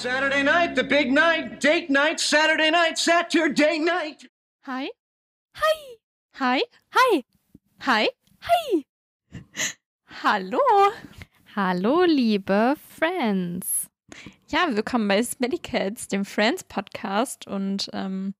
[0.00, 4.28] Saturday night, the big night, date night, Saturday night, Saturday night.
[4.62, 4.90] Hi.
[5.56, 5.96] Hi.
[6.34, 6.62] Hi.
[6.92, 7.24] Hi.
[7.80, 8.08] Hi.
[8.42, 8.84] Hi.
[10.22, 10.60] Hallo.
[11.56, 13.90] Hallo, liebe Friends.
[14.46, 17.48] Ja, willkommen bei Smelly Cats, dem Friends Podcast.
[17.48, 18.34] Und ähm,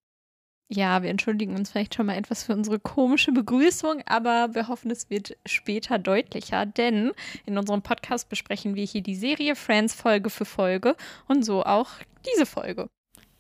[0.69, 4.91] ja, wir entschuldigen uns vielleicht schon mal etwas für unsere komische Begrüßung, aber wir hoffen,
[4.91, 7.13] es wird später deutlicher, denn
[7.47, 10.95] in unserem Podcast besprechen wir hier die Serie Friends Folge für Folge
[11.27, 11.89] und so auch
[12.35, 12.89] diese Folge.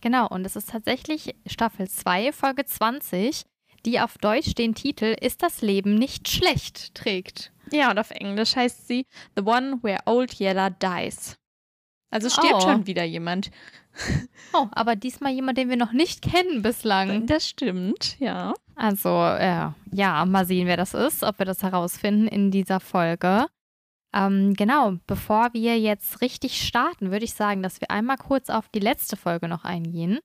[0.01, 3.45] Genau, und es ist tatsächlich Staffel 2, Folge 20,
[3.85, 7.53] die auf Deutsch den Titel Ist das Leben nicht schlecht trägt.
[7.73, 9.05] Ja, und auf Englisch heißt sie
[9.37, 11.37] The One Where Old Yeller Dies.
[12.11, 12.61] Also stirbt Oh.
[12.61, 13.51] schon wieder jemand.
[14.55, 17.27] Oh, aber diesmal jemand, den wir noch nicht kennen bislang.
[17.27, 18.55] Das stimmt, ja.
[18.77, 23.47] Also, äh, ja, mal sehen, wer das ist, ob wir das herausfinden in dieser Folge.
[24.15, 28.69] Ähm, genau, bevor wir jetzt richtig starten, würde ich sagen, dass wir einmal kurz auf
[28.71, 30.19] die letzte Folge noch eingehen.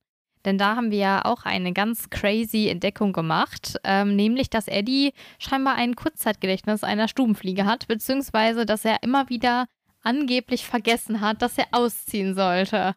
[0.46, 5.14] Denn da haben wir ja auch eine ganz crazy Entdeckung gemacht, ähm, nämlich, dass Eddie
[5.40, 9.66] scheinbar ein Kurzzeitgedächtnis einer Stubenfliege hat, beziehungsweise, dass er immer wieder
[10.04, 12.96] angeblich vergessen hat, dass er ausziehen sollte.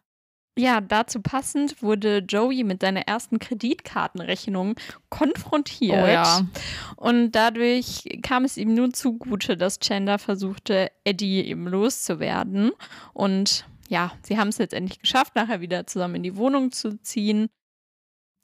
[0.57, 4.75] Ja, dazu passend wurde Joey mit seiner ersten Kreditkartenrechnung
[5.09, 6.03] konfrontiert.
[6.03, 6.47] Oh ja.
[6.95, 12.71] Und dadurch kam es ihm nur zugute, dass Chandler versuchte, Eddie eben loszuwerden.
[13.13, 17.49] Und ja, sie haben es letztendlich geschafft, nachher wieder zusammen in die Wohnung zu ziehen.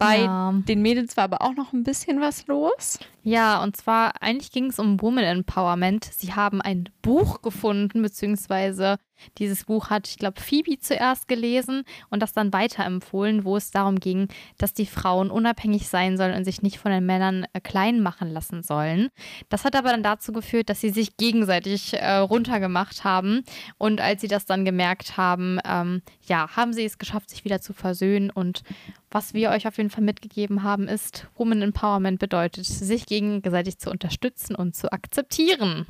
[0.04, 0.54] Bei ja.
[0.68, 3.00] den Mädels war aber auch noch ein bisschen was los.
[3.24, 6.06] Ja, und zwar eigentlich ging es um Woman Empowerment.
[6.06, 8.98] Sie haben ein Buch gefunden, beziehungsweise
[9.38, 14.00] dieses Buch hat, ich glaube, Phoebe zuerst gelesen und das dann weiterempfohlen, wo es darum
[14.00, 18.02] ging, dass die Frauen unabhängig sein sollen und sich nicht von den Männern äh, klein
[18.02, 19.10] machen lassen sollen.
[19.50, 23.44] Das hat aber dann dazu geführt, dass sie sich gegenseitig äh, runtergemacht haben.
[23.78, 27.62] Und als sie das dann gemerkt haben, ähm, ja, haben sie es geschafft, sich wieder
[27.62, 28.30] zu versöhnen.
[28.30, 28.64] Und
[29.12, 33.90] was wir euch auf jeden Fall mitgegeben haben, ist, Woman Empowerment bedeutet, sich gegenseitig zu
[33.90, 35.88] unterstützen und zu akzeptieren.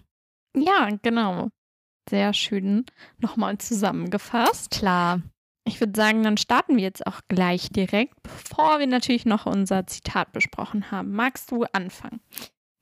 [0.56, 1.50] Ja, genau.
[2.10, 2.86] Sehr schön
[3.20, 4.72] nochmal zusammengefasst.
[4.72, 5.22] Klar.
[5.66, 9.88] Ich würde sagen, dann starten wir jetzt auch gleich direkt, bevor wir natürlich noch unser
[9.88, 11.14] Zitat besprochen haben.
[11.14, 12.20] Magst du anfangen?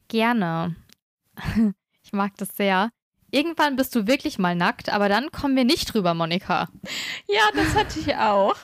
[0.07, 0.75] Gerne.
[2.03, 2.89] Ich mag das sehr.
[3.29, 6.67] Irgendwann bist du wirklich mal nackt, aber dann kommen wir nicht drüber, Monika.
[7.27, 8.57] Ja, das hatte ich auch.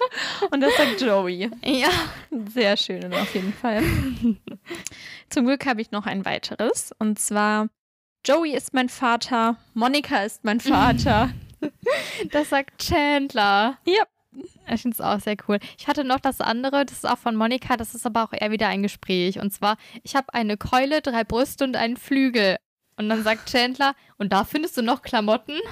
[0.51, 1.49] Und das sagt Joey.
[1.63, 1.89] Ja.
[2.51, 3.81] Sehr schön auf jeden Fall.
[5.29, 6.91] Zum Glück habe ich noch ein weiteres.
[6.99, 7.69] Und zwar,
[8.27, 11.29] Joey ist mein Vater, Monika ist mein Vater.
[12.31, 13.79] Das sagt Chandler.
[13.85, 14.03] Ja.
[14.71, 15.57] Ich finde es auch sehr cool.
[15.79, 18.51] Ich hatte noch das andere, das ist auch von Monika, das ist aber auch eher
[18.51, 19.39] wieder ein Gespräch.
[19.39, 22.57] Und zwar, ich habe eine Keule, drei Brüste und einen Flügel.
[22.97, 25.55] Und dann sagt Chandler, und da findest du noch Klamotten?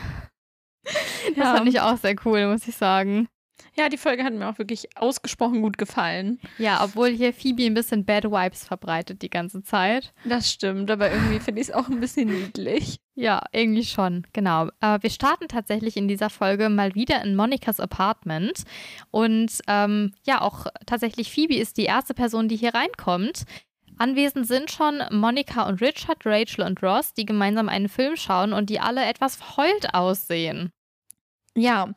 [1.36, 1.56] Das Ja.
[1.56, 3.28] fand ich auch sehr cool, muss ich sagen.
[3.78, 6.40] Ja, die Folge hat mir auch wirklich ausgesprochen gut gefallen.
[6.58, 10.14] Ja, obwohl hier Phoebe ein bisschen Bad Vibes verbreitet die ganze Zeit.
[10.24, 13.00] Das stimmt, aber irgendwie finde ich es auch ein bisschen niedlich.
[13.16, 14.70] Ja, irgendwie schon, genau.
[14.80, 18.64] Aber wir starten tatsächlich in dieser Folge mal wieder in Monikas Apartment.
[19.12, 23.44] Und ähm, ja, auch tatsächlich Phoebe ist die erste Person, die hier reinkommt.
[23.98, 28.70] Anwesend sind schon Monika und Richard, Rachel und Ross, die gemeinsam einen Film schauen und
[28.70, 30.72] die alle etwas verheult aussehen.
[31.58, 31.94] Ja,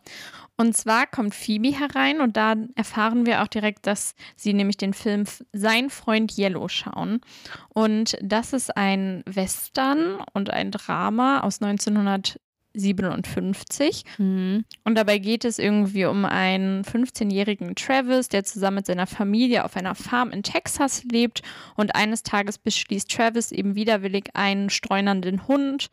[0.60, 4.92] und zwar kommt Phoebe herein und da erfahren wir auch direkt, dass sie nämlich den
[4.92, 7.20] Film Sein Freund Yellow schauen.
[7.68, 14.04] Und das ist ein Western und ein Drama aus 1957.
[14.16, 14.64] Hm.
[14.82, 19.76] Und dabei geht es irgendwie um einen 15-jährigen Travis, der zusammen mit seiner Familie auf
[19.76, 21.42] einer Farm in Texas lebt.
[21.76, 25.92] Und eines Tages beschließt Travis eben widerwillig einen streunernden Hund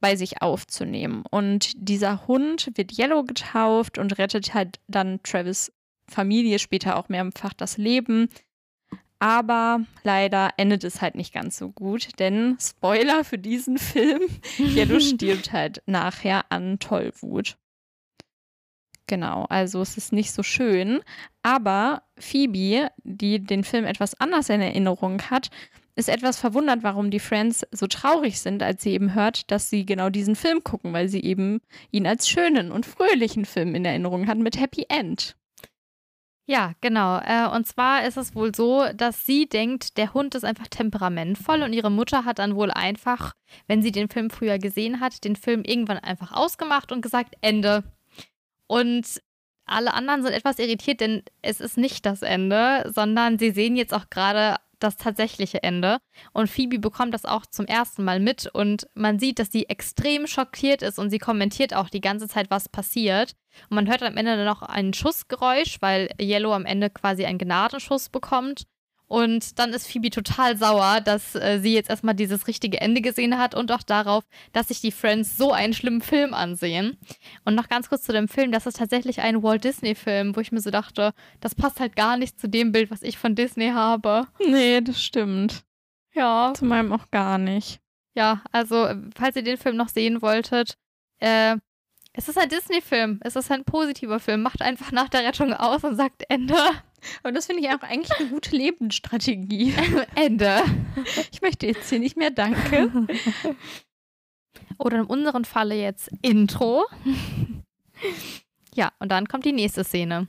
[0.00, 1.24] bei sich aufzunehmen.
[1.30, 5.72] Und dieser Hund wird Yellow getauft und rettet halt dann Travis
[6.08, 8.28] Familie später auch mehrfach das Leben.
[9.18, 14.22] Aber leider endet es halt nicht ganz so gut, denn Spoiler für diesen Film,
[14.58, 17.56] Yellow stirbt halt nachher an Tollwut.
[19.08, 21.00] Genau, also es ist nicht so schön.
[21.42, 25.50] Aber Phoebe, die den Film etwas anders in Erinnerung hat,
[25.98, 29.84] ist etwas verwundert, warum die Friends so traurig sind, als sie eben hört, dass sie
[29.84, 31.60] genau diesen Film gucken, weil sie eben
[31.90, 35.36] ihn als schönen und fröhlichen Film in Erinnerung hat mit Happy End.
[36.46, 37.18] Ja, genau.
[37.18, 41.62] Äh, und zwar ist es wohl so, dass sie denkt, der Hund ist einfach temperamentvoll
[41.62, 43.34] und ihre Mutter hat dann wohl einfach,
[43.66, 47.82] wenn sie den Film früher gesehen hat, den Film irgendwann einfach ausgemacht und gesagt, Ende.
[48.68, 49.20] Und
[49.66, 53.92] alle anderen sind etwas irritiert, denn es ist nicht das Ende, sondern sie sehen jetzt
[53.92, 55.98] auch gerade das tatsächliche Ende.
[56.32, 60.26] Und Phoebe bekommt das auch zum ersten Mal mit und man sieht, dass sie extrem
[60.26, 63.34] schockiert ist und sie kommentiert auch die ganze Zeit, was passiert.
[63.68, 67.38] Und man hört am Ende dann noch ein Schussgeräusch, weil Yellow am Ende quasi einen
[67.38, 68.64] Gnadenschuss bekommt.
[69.08, 73.38] Und dann ist Phoebe total sauer, dass äh, sie jetzt erstmal dieses richtige Ende gesehen
[73.38, 76.98] hat und auch darauf, dass sich die Friends so einen schlimmen Film ansehen.
[77.46, 80.52] Und noch ganz kurz zu dem Film, das ist tatsächlich ein Walt Disney-Film, wo ich
[80.52, 83.70] mir so dachte, das passt halt gar nicht zu dem Bild, was ich von Disney
[83.70, 84.26] habe.
[84.46, 85.64] Nee, das stimmt.
[86.12, 86.52] Ja.
[86.54, 87.80] Zu meinem auch gar nicht.
[88.14, 90.74] Ja, also, falls ihr den Film noch sehen wolltet,
[91.18, 91.56] äh,
[92.12, 93.20] es ist ein Disney-Film.
[93.22, 94.42] Es ist ein positiver Film.
[94.42, 96.56] Macht einfach nach der Rettung aus und sagt Ende.
[97.22, 99.74] Und das finde ich auch eigentlich eine gute Lebensstrategie.
[100.14, 100.62] Ende.
[101.32, 103.06] Ich möchte jetzt hier nicht mehr danke.
[104.78, 106.86] Oder in unserem Falle jetzt Intro.
[108.74, 110.28] ja, und dann kommt die nächste Szene.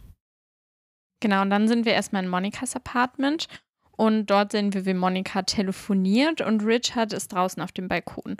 [1.19, 3.47] Genau, und dann sind wir erstmal in Monikas Apartment
[3.91, 8.37] und dort sehen wir, wie Monika telefoniert und Richard ist draußen auf dem Balkon.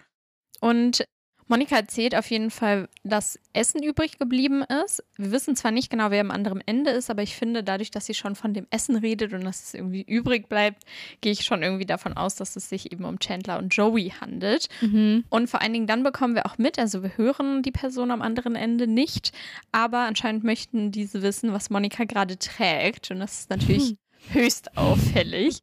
[0.62, 1.06] Und
[1.50, 5.04] Monika erzählt auf jeden Fall, dass Essen übrig geblieben ist.
[5.18, 8.06] Wir wissen zwar nicht genau, wer am anderen Ende ist, aber ich finde, dadurch, dass
[8.06, 10.84] sie schon von dem Essen redet und dass es irgendwie übrig bleibt,
[11.22, 14.68] gehe ich schon irgendwie davon aus, dass es sich eben um Chandler und Joey handelt.
[14.82, 15.26] Mhm.
[15.30, 18.22] Und vor allen Dingen dann bekommen wir auch mit, also wir hören die Person am
[18.22, 19.32] anderen Ende nicht,
[19.72, 23.10] aber anscheinend möchten diese wissen, was Monika gerade trägt.
[23.10, 23.96] Und das ist natürlich
[24.30, 25.60] höchst auffällig.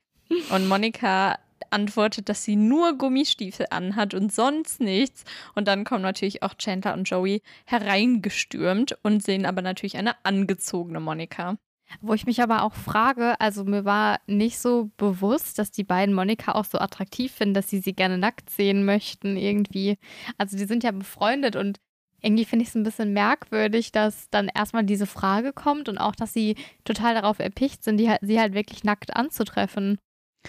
[0.50, 1.38] Und Monika
[1.70, 5.24] antwortet, dass sie nur Gummistiefel anhat und sonst nichts.
[5.54, 11.00] Und dann kommen natürlich auch Chandler und Joey hereingestürmt und sehen aber natürlich eine angezogene
[11.00, 11.56] Monika.
[12.00, 16.14] Wo ich mich aber auch frage, also mir war nicht so bewusst, dass die beiden
[16.14, 19.96] Monika auch so attraktiv finden, dass sie sie gerne nackt sehen möchten irgendwie.
[20.36, 21.78] Also die sind ja befreundet und
[22.22, 26.16] irgendwie finde ich es ein bisschen merkwürdig, dass dann erstmal diese Frage kommt und auch,
[26.16, 29.98] dass sie total darauf erpicht sind, die, sie halt wirklich nackt anzutreffen.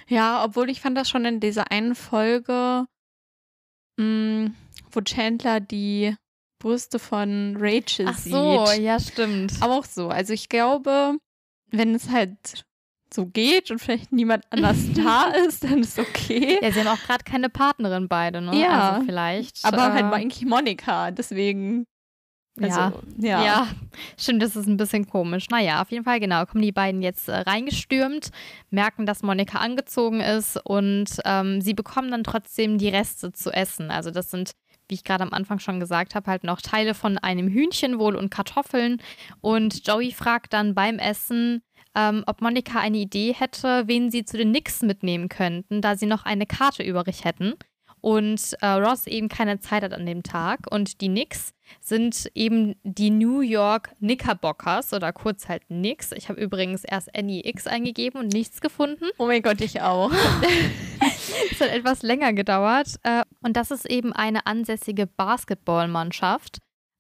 [0.08, 2.86] Ja, obwohl ich fand das schon in dieser einen Folge,
[3.98, 4.52] mh,
[4.92, 6.16] wo Chandler die
[6.60, 8.82] Brüste von Rachel Ach so, sieht.
[8.82, 9.54] ja, stimmt.
[9.62, 10.10] Auch so.
[10.10, 11.18] Also ich glaube,
[11.72, 12.66] wenn es halt
[13.14, 16.60] so geht und vielleicht niemand anders da ist, dann ist okay.
[16.62, 18.60] Ja, sie haben auch gerade keine Partnerin beide, ne?
[18.60, 18.92] Ja.
[18.92, 19.64] Also vielleicht.
[19.64, 21.86] Aber halt äh, eigentlich Monika, deswegen.
[22.62, 23.40] Also, Ja.
[23.40, 23.46] ja.
[23.46, 23.68] Ja.
[24.18, 25.48] stimmt, das ist ein bisschen komisch.
[25.50, 28.30] Naja, auf jeden Fall, genau, kommen die beiden jetzt äh, reingestürmt,
[28.70, 33.92] merken, dass Monika angezogen ist und ähm, sie bekommen dann trotzdem die Reste zu essen.
[33.92, 34.52] Also das sind,
[34.88, 38.16] wie ich gerade am Anfang schon gesagt habe, halt noch Teile von einem Hühnchen wohl
[38.16, 39.02] und Kartoffeln.
[39.42, 41.62] Und Joey fragt dann beim Essen,
[41.96, 46.06] ähm, ob Monika eine Idee hätte, wen sie zu den Knicks mitnehmen könnten, da sie
[46.06, 47.54] noch eine Karte übrig hätten.
[48.08, 50.60] Und äh, Ross eben keine Zeit hat an dem Tag.
[50.72, 56.14] Und die Knicks sind eben die New York Knickerbockers oder kurz halt Knicks.
[56.14, 59.04] Ich habe übrigens erst NEX eingegeben und nichts gefunden.
[59.18, 60.10] Oh mein Gott, ich auch.
[61.52, 62.96] Es hat etwas länger gedauert.
[63.04, 66.60] Äh, Und das ist eben eine ansässige Basketballmannschaft.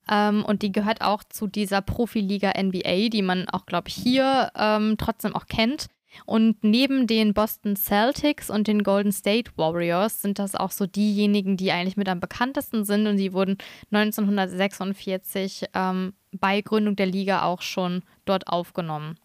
[0.09, 4.51] Ähm, Und die gehört auch zu dieser Profiliga NBA, die man auch, glaube ich, hier
[4.57, 5.87] ähm, trotzdem auch kennt.
[6.25, 11.57] Und neben den Boston Celtics und den Golden State Warriors sind das auch so diejenigen,
[11.57, 13.07] die eigentlich mit am bekanntesten sind.
[13.07, 13.57] Und die wurden
[13.91, 19.15] 1946 ähm, bei Gründung der Liga auch schon dort aufgenommen.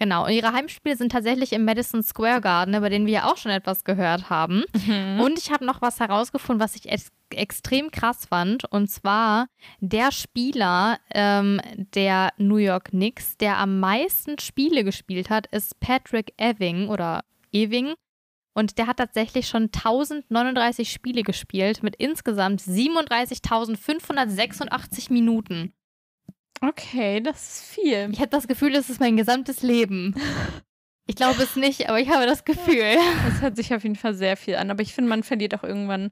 [0.00, 3.36] Genau, und ihre Heimspiele sind tatsächlich im Madison Square Garden, über den wir ja auch
[3.36, 4.64] schon etwas gehört haben.
[5.22, 8.64] Und ich habe noch was herausgefunden, was ich ex extrem krass fand.
[8.72, 9.46] Und zwar
[9.78, 11.60] der Spieler ähm,
[11.94, 17.94] der New York Knicks, der am meisten Spiele gespielt hat, ist Patrick Ewing oder Ewing.
[18.54, 25.74] Und der hat tatsächlich schon 1039 Spiele gespielt mit insgesamt 37.586 Minuten.
[26.60, 28.10] Okay, das ist viel.
[28.12, 30.14] Ich habe das Gefühl, es ist mein gesamtes Leben.
[31.06, 32.96] Ich glaube es nicht, aber ich habe das Gefühl.
[33.26, 34.70] Das hört sich auf jeden Fall sehr viel an.
[34.70, 36.10] Aber ich finde, man verliert auch irgendwann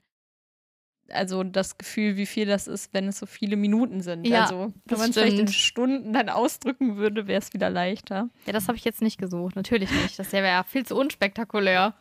[1.11, 4.27] also das Gefühl, wie viel das ist, wenn es so viele Minuten sind.
[4.27, 5.47] Ja, also wenn das man es vielleicht in.
[5.47, 8.29] Stunden dann ausdrücken würde, wäre es wieder leichter.
[8.45, 9.55] Ja, das habe ich jetzt nicht gesucht.
[9.55, 10.19] Natürlich nicht.
[10.19, 11.95] Das wäre ja viel zu unspektakulär.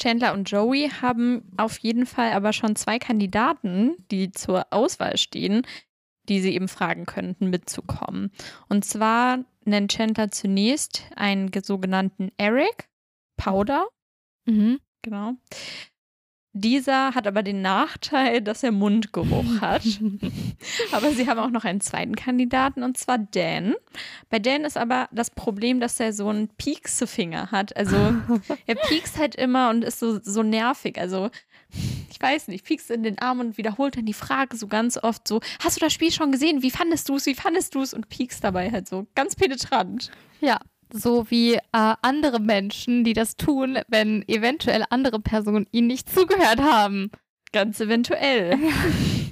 [0.00, 5.62] Chandler und Joey haben auf jeden Fall aber schon zwei Kandidaten, die zur Auswahl stehen,
[6.28, 8.30] die sie eben fragen könnten, mitzukommen.
[8.68, 12.88] Und zwar nennt Chandler zunächst einen sogenannten Eric
[13.36, 13.86] Powder.
[14.46, 14.80] Mhm.
[15.02, 15.34] Genau.
[16.54, 19.82] Dieser hat aber den Nachteil, dass er Mundgeruch hat.
[20.92, 23.74] aber sie haben auch noch einen zweiten Kandidaten und zwar Dan.
[24.28, 27.74] Bei Dan ist aber das Problem, dass er so einen Pieksefinger hat.
[27.76, 27.96] Also
[28.66, 30.98] er piekst halt immer und ist so, so nervig.
[30.98, 31.30] Also
[32.12, 35.26] ich weiß nicht, piekst in den Arm und wiederholt dann die Frage so ganz oft
[35.26, 36.62] so, hast du das Spiel schon gesehen?
[36.62, 37.26] Wie fandest du es?
[37.26, 37.94] Wie fandest du es?
[37.94, 40.10] Und piekst dabei halt so ganz penetrant.
[40.40, 40.58] Ja,
[40.92, 46.60] so wie äh, andere Menschen, die das tun, wenn eventuell andere Personen ihnen nicht zugehört
[46.60, 47.10] haben.
[47.52, 48.58] Ganz eventuell.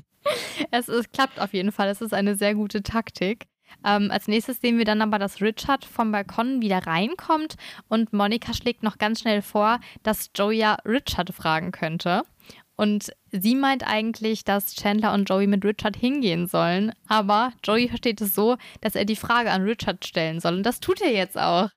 [0.70, 1.88] es, es klappt auf jeden Fall.
[1.88, 3.46] Es ist eine sehr gute Taktik.
[3.84, 7.56] Ähm, als nächstes sehen wir dann aber, dass Richard vom Balkon wieder reinkommt
[7.88, 12.22] und Monika schlägt noch ganz schnell vor, dass Joey ja Richard fragen könnte.
[12.80, 18.22] Und sie meint eigentlich, dass Chandler und Joey mit Richard hingehen sollen, aber Joey versteht
[18.22, 20.54] es so, dass er die Frage an Richard stellen soll.
[20.54, 21.68] Und das tut er jetzt auch.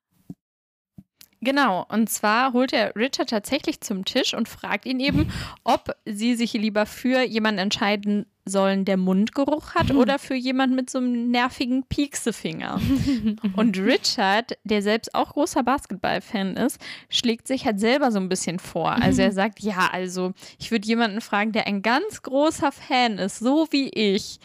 [1.43, 5.29] Genau, und zwar holt er Richard tatsächlich zum Tisch und fragt ihn eben,
[5.63, 10.89] ob sie sich lieber für jemanden entscheiden sollen, der Mundgeruch hat oder für jemanden mit
[10.89, 12.79] so einem nervigen Pieksefinger.
[13.55, 18.59] und Richard, der selbst auch großer Basketballfan ist, schlägt sich halt selber so ein bisschen
[18.59, 18.91] vor.
[18.91, 23.39] Also er sagt, ja, also ich würde jemanden fragen, der ein ganz großer Fan ist,
[23.39, 24.39] so wie ich.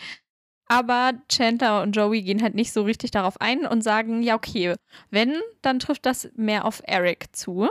[0.68, 4.74] Aber Chandler und Joey gehen halt nicht so richtig darauf ein und sagen, ja, okay,
[5.10, 7.68] wenn, dann trifft das mehr auf Eric zu.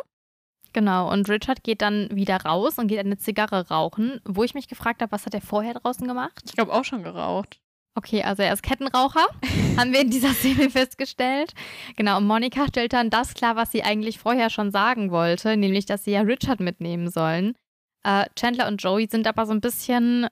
[0.73, 4.67] Genau, und Richard geht dann wieder raus und geht eine Zigarre rauchen, wo ich mich
[4.67, 6.41] gefragt habe, was hat er vorher draußen gemacht?
[6.45, 7.59] Ich glaube auch schon geraucht.
[7.95, 9.25] Okay, also er ist Kettenraucher,
[9.77, 11.53] haben wir in dieser Szene festgestellt.
[11.95, 15.87] Genau, und Monika stellt dann das klar, was sie eigentlich vorher schon sagen wollte, nämlich,
[15.87, 17.55] dass sie ja Richard mitnehmen sollen.
[18.03, 20.27] Äh, Chandler und Joey sind aber so ein bisschen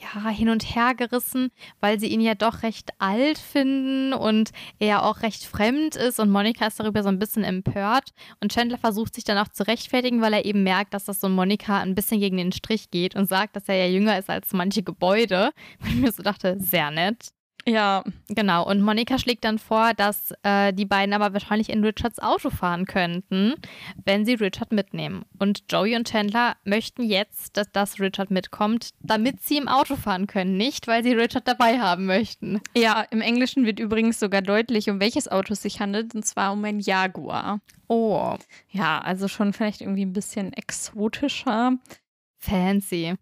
[0.00, 5.04] ja, hin und her gerissen, weil sie ihn ja doch recht alt finden und er
[5.04, 9.14] auch recht fremd ist und Monika ist darüber so ein bisschen empört und Chandler versucht
[9.14, 12.20] sich dann auch zu rechtfertigen, weil er eben merkt, dass das so Monika ein bisschen
[12.20, 15.50] gegen den Strich geht und sagt, dass er ja jünger ist als manche Gebäude.
[15.80, 17.32] Und ich mir so dachte, sehr nett.
[17.66, 18.04] Ja.
[18.28, 18.66] Genau.
[18.66, 22.86] Und Monika schlägt dann vor, dass äh, die beiden aber wahrscheinlich in Richards Auto fahren
[22.86, 23.54] könnten,
[24.04, 25.24] wenn sie Richard mitnehmen.
[25.38, 30.26] Und Joey und Chandler möchten jetzt, dass, dass Richard mitkommt, damit sie im Auto fahren
[30.26, 32.60] können, nicht weil sie Richard dabei haben möchten.
[32.76, 36.52] Ja, im Englischen wird übrigens sogar deutlich, um welches Auto es sich handelt, und zwar
[36.52, 37.60] um ein Jaguar.
[37.88, 38.36] Oh.
[38.70, 41.72] Ja, also schon vielleicht irgendwie ein bisschen exotischer.
[42.38, 43.16] Fancy.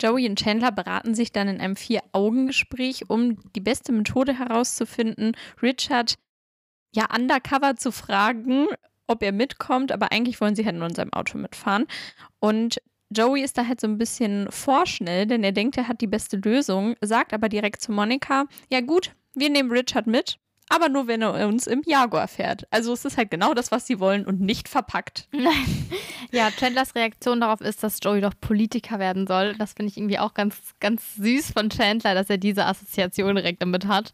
[0.00, 6.16] Joey und Chandler beraten sich dann in einem Vier-Augen-Gespräch, um die beste Methode herauszufinden, Richard
[6.94, 8.66] ja undercover zu fragen,
[9.06, 11.86] ob er mitkommt, aber eigentlich wollen sie halt nur in seinem Auto mitfahren.
[12.38, 12.80] Und
[13.10, 16.38] Joey ist da halt so ein bisschen vorschnell, denn er denkt, er hat die beste
[16.38, 21.22] Lösung, sagt aber direkt zu Monika, ja gut, wir nehmen Richard mit aber nur wenn
[21.22, 22.66] er uns im Jaguar fährt.
[22.70, 25.28] Also es ist halt genau das, was sie wollen und nicht verpackt.
[25.32, 25.88] Nein.
[26.30, 29.54] Ja, Chandlers Reaktion darauf ist, dass Joey doch Politiker werden soll.
[29.58, 33.60] Das finde ich irgendwie auch ganz, ganz süß von Chandler, dass er diese Assoziation direkt
[33.60, 34.12] damit hat.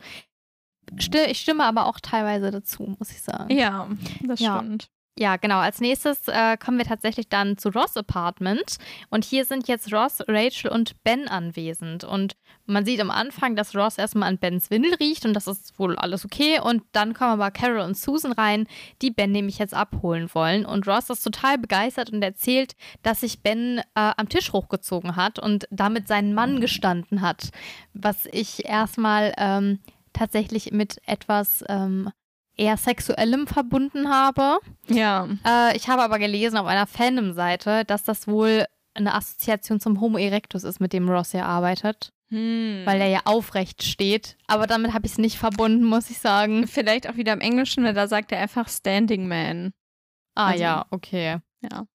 [0.97, 3.55] Ich stimme aber auch teilweise dazu, muss ich sagen.
[3.55, 3.89] Ja,
[4.23, 4.59] das ja.
[4.59, 4.91] stimmt.
[5.21, 5.59] Ja, genau.
[5.59, 8.77] Als nächstes äh, kommen wir tatsächlich dann zu Ross Apartment.
[9.11, 12.05] Und hier sind jetzt Ross, Rachel und Ben anwesend.
[12.05, 15.77] Und man sieht am Anfang, dass Ross erstmal an Bens Windel riecht und das ist
[15.77, 16.61] wohl alles okay.
[16.61, 18.69] Und dann kommen aber Carol und Susan rein,
[19.03, 20.65] die Ben nämlich jetzt abholen wollen.
[20.65, 25.41] Und Ross ist total begeistert und erzählt, dass sich Ben äh, am Tisch hochgezogen hat
[25.41, 27.49] und damit seinen Mann gestanden hat.
[27.93, 29.81] Was ich erstmal ähm,
[30.13, 32.13] tatsächlich mit etwas ähm,
[32.59, 34.59] eher Sexuellem verbunden habe.
[34.89, 35.29] Ja.
[35.47, 40.19] Äh, ich habe aber gelesen auf einer Fandom-Seite, dass das wohl eine Assoziation zum Homo
[40.19, 42.13] erectus ist, mit dem Ross ja arbeitet.
[42.31, 42.83] Hm.
[42.85, 44.37] Weil er ja aufrecht steht.
[44.47, 46.67] Aber damit habe ich es nicht verbunden, muss ich sagen.
[46.67, 49.73] Vielleicht auch wieder im Englischen, weil da sagt er einfach Standing Man.
[50.35, 51.39] Ah also, ja, okay.
[51.63, 51.87] Ja.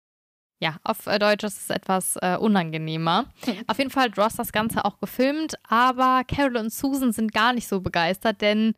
[0.60, 3.25] Ja, auf äh, Deutsch ist es etwas äh, unangenehmer.
[3.43, 3.63] Hm.
[3.67, 7.51] Auf jeden Fall hat Ross das Ganze auch gefilmt, aber Carol und Susan sind gar
[7.51, 8.74] nicht so begeistert, denn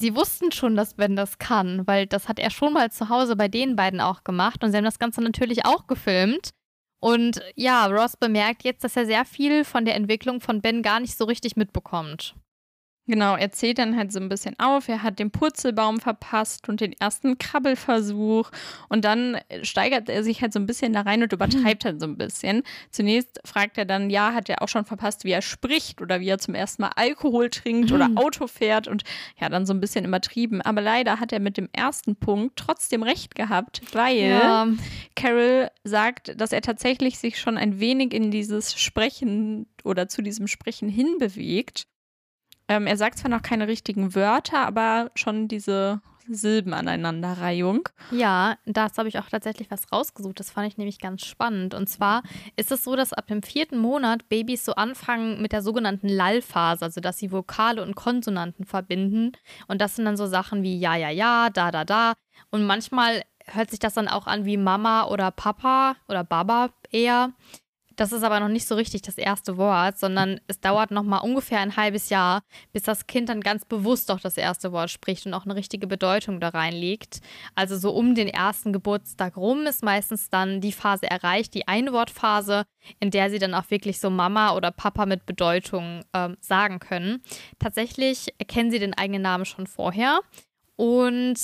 [0.00, 3.36] sie wussten schon, dass Ben das kann, weil das hat er schon mal zu Hause
[3.36, 6.50] bei den beiden auch gemacht und sie haben das Ganze natürlich auch gefilmt.
[7.00, 11.00] Und ja, Ross bemerkt jetzt, dass er sehr viel von der Entwicklung von Ben gar
[11.00, 12.34] nicht so richtig mitbekommt.
[13.10, 14.88] Genau, er zählt dann halt so ein bisschen auf.
[14.88, 18.52] Er hat den Purzelbaum verpasst und den ersten Krabbelversuch.
[18.88, 22.06] Und dann steigert er sich halt so ein bisschen da rein und übertreibt halt so
[22.06, 22.62] ein bisschen.
[22.92, 26.28] Zunächst fragt er dann, ja, hat er auch schon verpasst, wie er spricht oder wie
[26.28, 29.02] er zum ersten Mal Alkohol trinkt oder Auto fährt und
[29.40, 30.62] ja, dann so ein bisschen übertrieben.
[30.62, 34.68] Aber leider hat er mit dem ersten Punkt trotzdem recht gehabt, weil ja.
[35.16, 40.46] Carol sagt, dass er tatsächlich sich schon ein wenig in dieses Sprechen oder zu diesem
[40.46, 41.88] Sprechen hinbewegt.
[42.70, 47.88] Ähm, er sagt zwar noch keine richtigen Wörter, aber schon diese Silbenaneinanderreihung.
[48.12, 50.38] Ja, dazu habe ich auch tatsächlich was rausgesucht.
[50.38, 51.74] Das fand ich nämlich ganz spannend.
[51.74, 52.22] Und zwar
[52.54, 56.84] ist es so, dass ab dem vierten Monat Babys so anfangen mit der sogenannten Lallphase,
[56.84, 59.32] also dass sie Vokale und Konsonanten verbinden.
[59.66, 62.12] Und das sind dann so Sachen wie ja, ja, ja, da, da, da.
[62.52, 67.32] Und manchmal hört sich das dann auch an wie Mama oder Papa oder Baba eher
[68.00, 71.18] Das ist aber noch nicht so richtig das erste Wort, sondern es dauert noch mal
[71.18, 72.40] ungefähr ein halbes Jahr,
[72.72, 75.86] bis das Kind dann ganz bewusst auch das erste Wort spricht und auch eine richtige
[75.86, 77.20] Bedeutung da reinlegt.
[77.54, 82.64] Also so um den ersten Geburtstag rum ist meistens dann die Phase erreicht, die Einwortphase,
[83.00, 87.22] in der sie dann auch wirklich so Mama oder Papa mit Bedeutung ähm, sagen können.
[87.58, 90.20] Tatsächlich erkennen sie den eigenen Namen schon vorher.
[90.80, 91.34] Und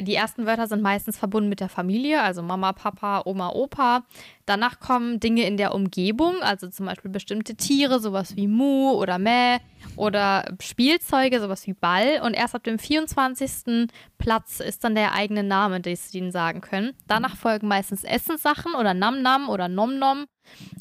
[0.00, 4.06] die ersten Wörter sind meistens verbunden mit der Familie, also Mama, Papa, Oma, Opa.
[4.46, 9.18] Danach kommen Dinge in der Umgebung, also zum Beispiel bestimmte Tiere, sowas wie Mu oder
[9.18, 9.58] Mäh
[9.96, 12.22] oder Spielzeuge, sowas wie Ball.
[12.24, 13.90] Und erst ab dem 24.
[14.16, 16.94] Platz ist dann der eigene Name, den sie ihnen sagen können.
[17.08, 20.24] Danach folgen meistens Essenssachen oder Nam Nam oder Nom Nom.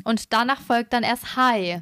[0.06, 1.82] Und danach folgt dann erst Hi.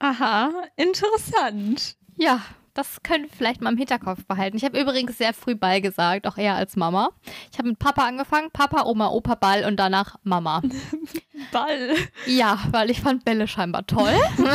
[0.00, 1.96] Aha, interessant.
[2.18, 2.42] Ja,
[2.76, 4.56] das können wir vielleicht mal im Hinterkopf behalten.
[4.56, 7.10] Ich habe übrigens sehr früh Ball gesagt, auch eher als Mama.
[7.50, 10.62] Ich habe mit Papa angefangen, Papa, Oma, Opa, Ball und danach Mama.
[11.52, 11.94] Ball.
[12.26, 14.14] Ja, weil ich fand Bälle scheinbar toll.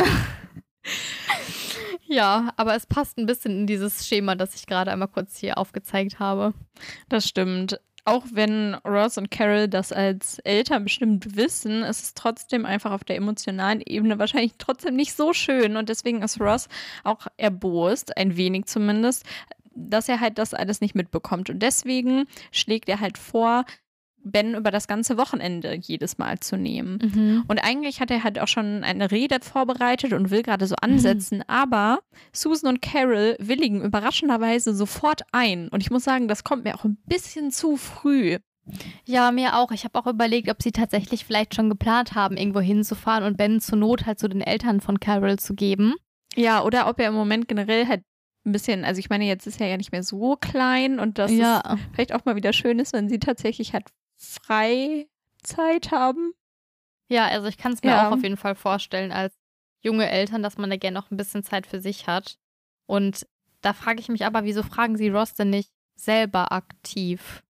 [2.06, 5.58] ja, aber es passt ein bisschen in dieses Schema, das ich gerade einmal kurz hier
[5.58, 6.54] aufgezeigt habe.
[7.08, 12.66] Das stimmt auch wenn Ross und Carol das als Eltern bestimmt wissen, ist es trotzdem
[12.66, 15.76] einfach auf der emotionalen Ebene wahrscheinlich trotzdem nicht so schön.
[15.76, 16.68] Und deswegen ist Ross
[17.04, 19.24] auch erbost, ein wenig zumindest,
[19.74, 21.48] dass er halt das alles nicht mitbekommt.
[21.48, 23.64] Und deswegen schlägt er halt vor,
[24.24, 26.98] Ben über das ganze Wochenende jedes Mal zu nehmen.
[27.02, 27.44] Mhm.
[27.48, 31.38] Und eigentlich hat er halt auch schon eine Rede vorbereitet und will gerade so ansetzen,
[31.38, 31.44] mhm.
[31.46, 32.00] aber
[32.32, 35.68] Susan und Carol willigen überraschenderweise sofort ein.
[35.68, 38.38] Und ich muss sagen, das kommt mir auch ein bisschen zu früh.
[39.04, 39.72] Ja, mir auch.
[39.72, 43.60] Ich habe auch überlegt, ob sie tatsächlich vielleicht schon geplant haben, irgendwo hinzufahren und Ben
[43.60, 45.94] zur Not halt zu den Eltern von Carol zu geben.
[46.36, 48.02] Ja, oder ob er im Moment generell halt
[48.44, 51.32] ein bisschen, also ich meine, jetzt ist er ja nicht mehr so klein und das
[51.32, 51.76] ja.
[51.92, 53.86] vielleicht auch mal wieder schön ist, wenn sie tatsächlich halt
[54.22, 56.32] Freizeit haben.
[57.08, 58.08] Ja, also ich kann es mir ja.
[58.08, 59.34] auch auf jeden Fall vorstellen als
[59.82, 62.38] junge Eltern, dass man da gerne noch ein bisschen Zeit für sich hat.
[62.86, 63.26] Und
[63.60, 67.42] da frage ich mich aber, wieso fragen Sie Ross denn nicht selber aktiv?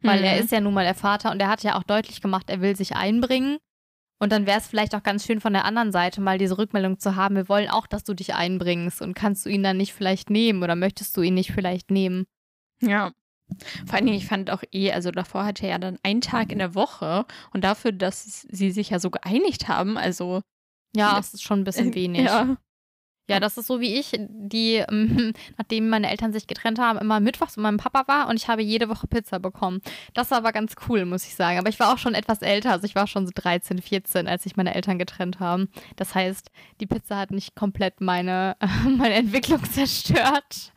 [0.00, 0.24] Weil mhm.
[0.24, 2.60] er ist ja nun mal der Vater und er hat ja auch deutlich gemacht, er
[2.60, 3.58] will sich einbringen.
[4.18, 7.00] Und dann wäre es vielleicht auch ganz schön von der anderen Seite mal diese Rückmeldung
[7.00, 9.94] zu haben, wir wollen auch, dass du dich einbringst und kannst du ihn dann nicht
[9.94, 12.26] vielleicht nehmen oder möchtest du ihn nicht vielleicht nehmen?
[12.80, 13.12] Ja.
[13.86, 16.52] Vor allen Dingen, ich fand auch eh, also davor hatte er ja dann einen Tag
[16.52, 20.42] in der Woche und dafür, dass sie sich ja so geeinigt haben, also.
[20.94, 22.24] Ja, das ist schon ein bisschen wenig.
[22.24, 22.56] Ja.
[23.30, 27.20] Ja, das ist so wie ich, die, ähm, nachdem meine Eltern sich getrennt haben, immer
[27.20, 29.80] mittwochs mit meinem Papa war und ich habe jede Woche Pizza bekommen.
[30.12, 31.58] Das war aber ganz cool, muss ich sagen.
[31.58, 34.42] Aber ich war auch schon etwas älter, also ich war schon so 13, 14, als
[34.42, 35.70] sich meine Eltern getrennt haben.
[35.96, 40.72] Das heißt, die Pizza hat nicht komplett meine, äh, meine Entwicklung zerstört.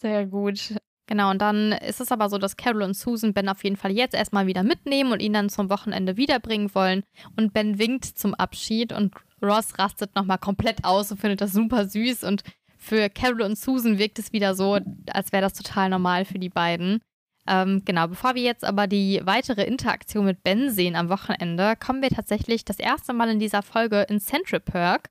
[0.00, 0.74] Sehr gut.
[1.06, 3.92] Genau, und dann ist es aber so, dass Carol und Susan Ben auf jeden Fall
[3.92, 7.02] jetzt erstmal wieder mitnehmen und ihn dann zum Wochenende wiederbringen wollen.
[7.36, 11.86] Und Ben winkt zum Abschied und Ross rastet nochmal komplett aus und findet das super
[11.86, 12.24] süß.
[12.24, 12.42] Und
[12.78, 14.78] für Carol und Susan wirkt es wieder so,
[15.10, 17.00] als wäre das total normal für die beiden.
[17.46, 22.00] Ähm, genau, bevor wir jetzt aber die weitere Interaktion mit Ben sehen am Wochenende, kommen
[22.00, 25.10] wir tatsächlich das erste Mal in dieser Folge in Central Perk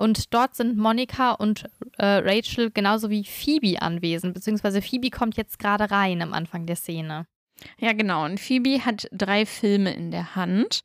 [0.00, 1.64] und dort sind Monika und
[1.98, 6.76] äh, Rachel genauso wie Phoebe anwesend, beziehungsweise Phoebe kommt jetzt gerade rein am Anfang der
[6.76, 7.26] Szene.
[7.78, 8.24] Ja, genau.
[8.24, 10.80] Und Phoebe hat drei Filme in der Hand.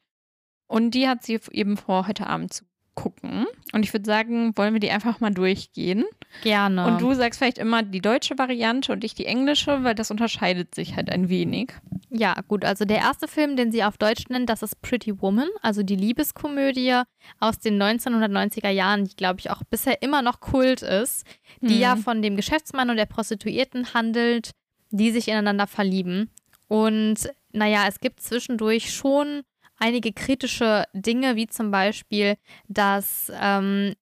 [0.68, 3.46] Und die hat sie eben vor, heute Abend zu gucken.
[3.74, 6.06] Und ich würde sagen, wollen wir die einfach mal durchgehen.
[6.44, 6.86] Gerne.
[6.86, 10.76] Und du sagst vielleicht immer die deutsche Variante und ich die englische, weil das unterscheidet
[10.76, 11.74] sich halt ein wenig.
[12.10, 12.64] Ja, gut.
[12.64, 15.96] Also der erste Film, den sie auf Deutsch nennt, das ist Pretty Woman, also die
[15.96, 17.02] Liebeskomödie
[17.40, 21.26] aus den 1990er Jahren, die, glaube ich, auch bisher immer noch Kult ist,
[21.62, 21.82] die hm.
[21.82, 24.52] ja von dem Geschäftsmann und der Prostituierten handelt,
[24.92, 26.30] die sich ineinander verlieben.
[26.68, 29.42] Und naja, es gibt zwischendurch schon
[29.86, 33.94] einige kritische Dinge, wie zum Beispiel, dass ähm,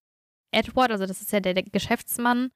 [0.52, 2.52] Edward, also das ist ja der, der Geschäftsmann,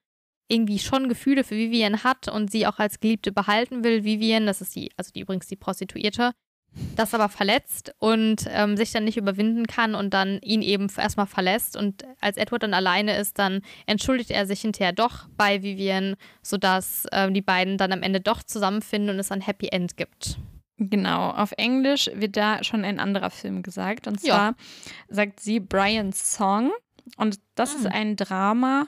[0.47, 4.05] irgendwie schon Gefühle für Vivian hat und sie auch als Geliebte behalten will.
[4.05, 6.31] Vivian, das ist die, also die übrigens die Prostituierte,
[6.95, 11.27] das aber verletzt und ähm, sich dann nicht überwinden kann und dann ihn eben erstmal
[11.27, 11.75] verlässt.
[11.75, 17.05] Und als Edward dann alleine ist, dann entschuldigt er sich hinterher doch bei Vivian, sodass
[17.11, 20.37] ähm, die beiden dann am Ende doch zusammenfinden und es ein Happy End gibt.
[20.77, 24.07] Genau, auf Englisch wird da schon ein anderer Film gesagt.
[24.07, 24.55] Und zwar ja.
[25.09, 26.71] sagt sie Brian's Song.
[27.17, 27.79] Und das mhm.
[27.79, 28.87] ist ein Drama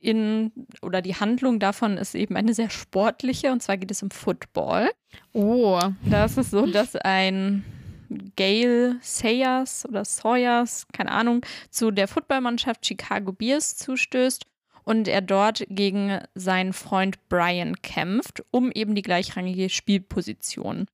[0.00, 0.50] in,
[0.82, 3.52] oder die Handlung davon ist eben eine sehr sportliche.
[3.52, 4.90] Und zwar geht es um Football.
[5.32, 5.80] Oh.
[6.04, 7.64] Da ist es so, dass ein
[8.36, 14.44] Gail Sayers oder Sawyers, keine Ahnung, zu der Footballmannschaft Chicago Bears zustößt
[14.84, 20.86] und er dort gegen seinen Freund Brian kämpft, um eben die gleichrangige Spielposition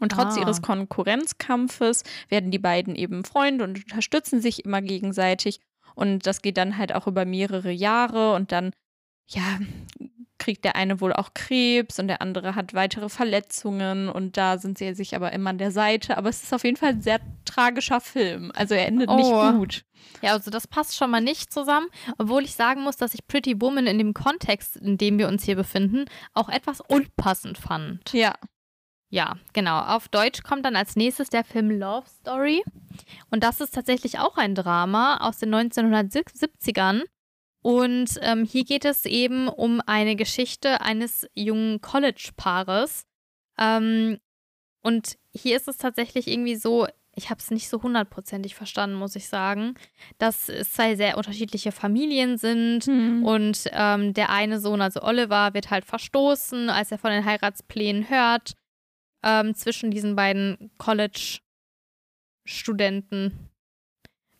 [0.00, 0.40] Und trotz Ah.
[0.40, 5.60] ihres Konkurrenzkampfes werden die beiden eben Freunde und unterstützen sich immer gegenseitig.
[5.94, 8.70] Und das geht dann halt auch über mehrere Jahre und dann,
[9.26, 9.58] ja,
[10.38, 14.78] kriegt der eine wohl auch Krebs und der andere hat weitere Verletzungen und da sind
[14.78, 16.16] sie sich aber immer an der Seite.
[16.16, 18.52] Aber es ist auf jeden Fall ein sehr tragischer Film.
[18.54, 19.16] Also er endet Oh.
[19.16, 19.84] nicht gut.
[20.22, 23.60] Ja, also das passt schon mal nicht zusammen, obwohl ich sagen muss, dass ich Pretty
[23.60, 28.12] Woman in dem Kontext, in dem wir uns hier befinden, auch etwas unpassend fand.
[28.12, 28.34] Ja.
[29.10, 29.80] Ja, genau.
[29.80, 32.62] Auf Deutsch kommt dann als nächstes der Film Love Story.
[33.30, 37.02] Und das ist tatsächlich auch ein Drama aus den 1970ern.
[37.62, 43.06] Und ähm, hier geht es eben um eine Geschichte eines jungen College-Paares.
[43.58, 44.18] Ähm,
[44.82, 49.16] und hier ist es tatsächlich irgendwie so, ich habe es nicht so hundertprozentig verstanden, muss
[49.16, 49.74] ich sagen,
[50.18, 52.84] dass es zwei sehr unterschiedliche Familien sind.
[52.84, 53.24] Hm.
[53.24, 58.08] Und ähm, der eine Sohn, also Oliver, wird halt verstoßen, als er von den Heiratsplänen
[58.08, 58.54] hört,
[59.22, 63.50] ähm, zwischen diesen beiden College-Studenten.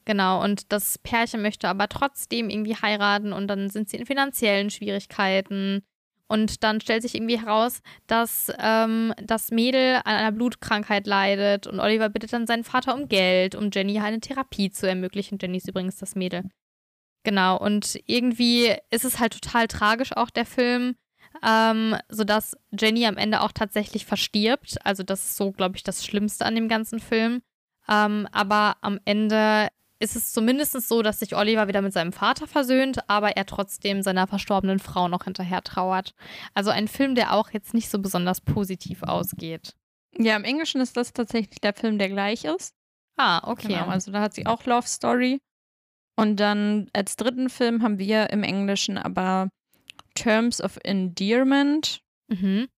[0.04, 4.70] Genau, und das Pärchen möchte aber trotzdem irgendwie heiraten und dann sind sie in finanziellen
[4.70, 5.82] Schwierigkeiten.
[6.30, 11.80] Und dann stellt sich irgendwie heraus, dass ähm, das Mädel an einer Blutkrankheit leidet und
[11.80, 15.38] Oliver bittet dann seinen Vater um Geld, um Jenny eine Therapie zu ermöglichen.
[15.40, 16.44] Jenny ist übrigens das Mädel.
[17.24, 20.96] Genau, und irgendwie ist es halt total tragisch auch der Film,
[21.46, 24.76] ähm, sodass Jenny am Ende auch tatsächlich verstirbt.
[24.84, 27.42] Also das ist so, glaube ich, das Schlimmste an dem ganzen Film.
[27.88, 29.68] Ähm, aber am Ende
[30.00, 34.02] ist es zumindest so, dass sich Oliver wieder mit seinem Vater versöhnt, aber er trotzdem
[34.02, 36.14] seiner verstorbenen Frau noch hinterher trauert.
[36.54, 39.74] Also ein Film, der auch jetzt nicht so besonders positiv ausgeht.
[40.16, 42.74] Ja, im Englischen ist das tatsächlich der Film, der gleich ist.
[43.16, 43.68] Ah, okay.
[43.68, 45.40] Genau, also da hat sie auch Love Story.
[46.16, 49.48] Und dann als dritten Film haben wir im Englischen aber
[50.22, 52.02] Terms of Endearment.
[52.28, 52.68] mhm.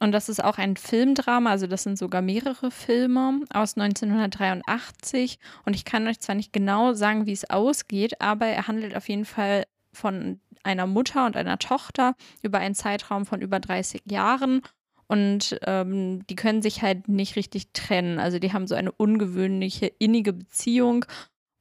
[0.00, 5.38] Und das ist auch ein Filmdrama, also das sind sogar mehrere Filme aus 1983.
[5.64, 9.08] Und ich kann euch zwar nicht genau sagen, wie es ausgeht, aber er handelt auf
[9.08, 14.62] jeden Fall von einer Mutter und einer Tochter über einen Zeitraum von über 30 Jahren.
[15.06, 18.18] Und ähm, die können sich halt nicht richtig trennen.
[18.18, 21.04] Also die haben so eine ungewöhnliche, innige Beziehung.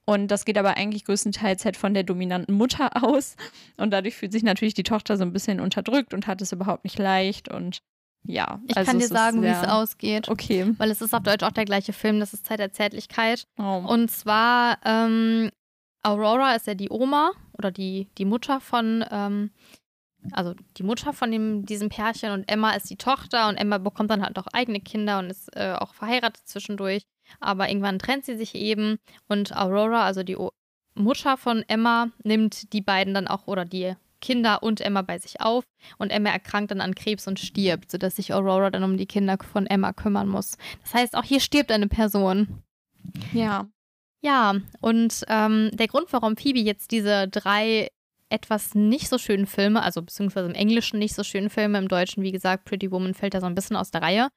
[0.06, 3.36] Und das geht aber eigentlich größtenteils halt von der dominanten Mutter aus.
[3.78, 6.84] Und dadurch fühlt sich natürlich die Tochter so ein bisschen unterdrückt und hat es überhaupt
[6.84, 7.50] nicht leicht.
[7.50, 7.82] Und
[8.24, 10.30] ja, Ich also kann dir sagen, wie es ausgeht.
[10.30, 10.74] Okay.
[10.78, 13.48] Weil es ist auf Deutsch auch der gleiche Film, das ist Zeit der Zärtlichkeit.
[13.58, 13.84] Oh.
[13.88, 15.50] Und zwar, ähm,
[16.04, 19.52] Aurora ist ja die Oma oder die, die Mutter von, ähm,
[20.34, 24.12] also die Mutter von dem, diesem Pärchen und Emma ist die Tochter und Emma bekommt
[24.12, 27.04] dann halt auch eigene Kinder und ist äh, auch verheiratet zwischendurch.
[27.40, 30.52] Aber irgendwann trennt sie sich eben und Aurora, also die o
[30.94, 35.42] Mutter von Emma, nimmt die beiden dann auch oder die Kinder und Emma bei sich
[35.42, 35.64] auf
[35.98, 39.38] und Emma erkrankt dann an Krebs und stirbt, sodass sich Aurora dann um die Kinder
[39.52, 40.58] von Emma kümmern muss.
[40.84, 42.62] Das heißt, auch hier stirbt eine Person.
[43.34, 43.68] ja.
[44.24, 47.88] Ja, und ähm, der Grund, warum Phoebe jetzt diese drei
[48.30, 52.22] etwas nicht so schönen Filme, also beziehungsweise im Englischen nicht so schönen Filme, im Deutschen,
[52.22, 54.30] wie gesagt, Pretty Woman fällt da so ein bisschen aus der Reihe,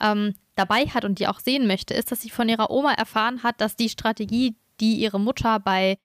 [0.00, 3.42] ähm, dabei hat und die auch sehen möchte, ist, dass sie von ihrer Oma erfahren
[3.42, 5.98] hat, dass die Strategie, die ihre Mutter bei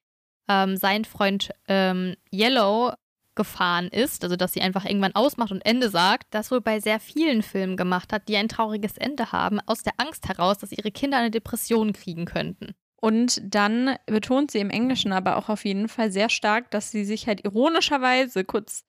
[0.48, 2.92] ähm, sein Freund ähm, Yellow
[3.34, 6.98] gefahren ist, also dass sie einfach irgendwann ausmacht und Ende sagt, das wohl bei sehr
[6.98, 10.90] vielen Filmen gemacht hat, die ein trauriges Ende haben, aus der Angst heraus, dass ihre
[10.90, 12.74] Kinder eine Depression kriegen könnten.
[12.98, 17.04] Und dann betont sie im Englischen aber auch auf jeden Fall sehr stark, dass sie
[17.04, 18.84] sich halt ironischerweise kurz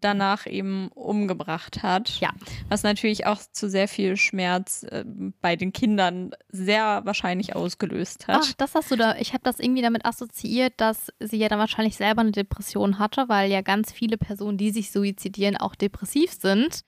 [0.00, 2.20] danach eben umgebracht hat.
[2.20, 2.30] Ja.
[2.68, 5.04] Was natürlich auch zu sehr viel Schmerz äh,
[5.40, 8.42] bei den Kindern sehr wahrscheinlich ausgelöst hat.
[8.42, 9.16] Ach, das hast du da.
[9.16, 13.28] Ich habe das irgendwie damit assoziiert, dass sie ja dann wahrscheinlich selber eine Depression hatte,
[13.28, 16.80] weil ja ganz viele Personen, die sich suizidieren, auch depressiv sind.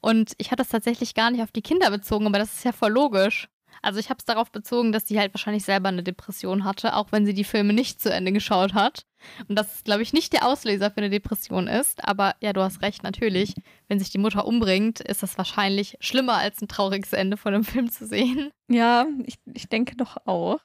[0.00, 2.72] Und ich hatte das tatsächlich gar nicht auf die Kinder bezogen, aber das ist ja
[2.72, 3.48] voll logisch.
[3.84, 7.12] Also ich habe es darauf bezogen, dass sie halt wahrscheinlich selber eine Depression hatte, auch
[7.12, 9.04] wenn sie die Filme nicht zu Ende geschaut hat.
[9.48, 12.02] Und das, glaube ich, nicht der Auslöser für eine Depression ist.
[12.02, 13.54] Aber ja, du hast recht, natürlich.
[13.88, 17.64] Wenn sich die Mutter umbringt, ist das wahrscheinlich schlimmer als ein trauriges Ende von einem
[17.64, 18.50] Film zu sehen.
[18.68, 20.60] Ja, ich, ich denke doch auch.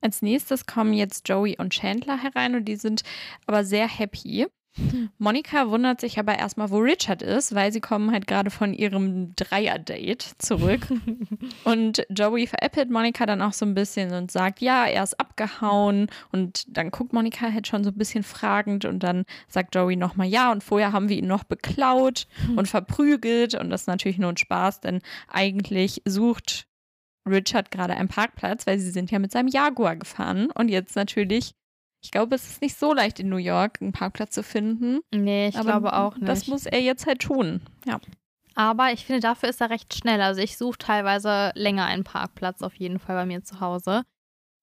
[0.00, 3.02] Als nächstes kommen jetzt Joey und Chandler herein und die sind
[3.46, 4.46] aber sehr happy.
[5.18, 9.34] Monika wundert sich aber erstmal, wo Richard ist, weil sie kommen halt gerade von ihrem
[9.34, 10.86] Dreier-Date zurück.
[11.64, 16.08] und Joey veräppelt Monika dann auch so ein bisschen und sagt, ja, er ist abgehauen.
[16.32, 20.28] Und dann guckt Monika halt schon so ein bisschen fragend und dann sagt Joey nochmal,
[20.28, 22.26] ja, und vorher haben wir ihn noch beklaut
[22.56, 23.54] und verprügelt.
[23.54, 26.66] Und das ist natürlich nur ein Spaß, denn eigentlich sucht
[27.28, 30.50] Richard gerade einen Parkplatz, weil sie sind ja mit seinem Jaguar gefahren.
[30.54, 31.54] Und jetzt natürlich,
[32.00, 35.00] ich glaube, es ist nicht so leicht in New York, einen Parkplatz zu finden.
[35.12, 36.28] Nee, ich aber glaube auch nicht.
[36.28, 37.62] Das muss er jetzt halt tun.
[37.86, 38.00] Ja.
[38.54, 40.20] Aber ich finde, dafür ist er recht schnell.
[40.20, 44.04] Also ich suche teilweise länger einen Parkplatz auf jeden Fall bei mir zu Hause.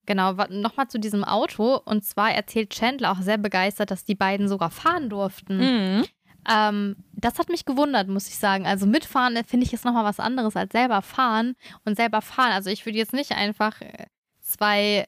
[0.05, 1.77] Genau, nochmal zu diesem Auto.
[1.83, 5.57] Und zwar erzählt Chandler auch sehr begeistert, dass die beiden sogar fahren durften.
[5.57, 6.05] Mhm.
[6.47, 8.67] Ähm, das hat mich gewundert, muss ich sagen.
[8.67, 11.55] Also mitfahren finde ich ist nochmal was anderes als selber fahren.
[11.85, 14.05] Und selber fahren, also ich würde jetzt nicht einfach äh,
[14.41, 15.07] zwei,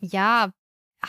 [0.00, 0.50] ja,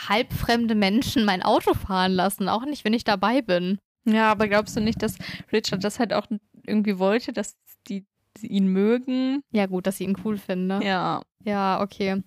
[0.08, 2.48] halbfremde Menschen mein Auto fahren lassen.
[2.48, 3.78] Auch nicht, wenn ich dabei bin.
[4.04, 5.16] Ja, aber glaubst du nicht, dass
[5.52, 6.26] Richard das halt auch
[6.66, 7.56] irgendwie wollte, dass
[7.88, 8.04] die
[8.42, 9.42] ihn mögen?
[9.50, 10.66] Ja, gut, dass sie ihn cool finden.
[10.68, 10.80] Ne?
[10.84, 11.22] Ja.
[11.44, 12.22] Ja, okay.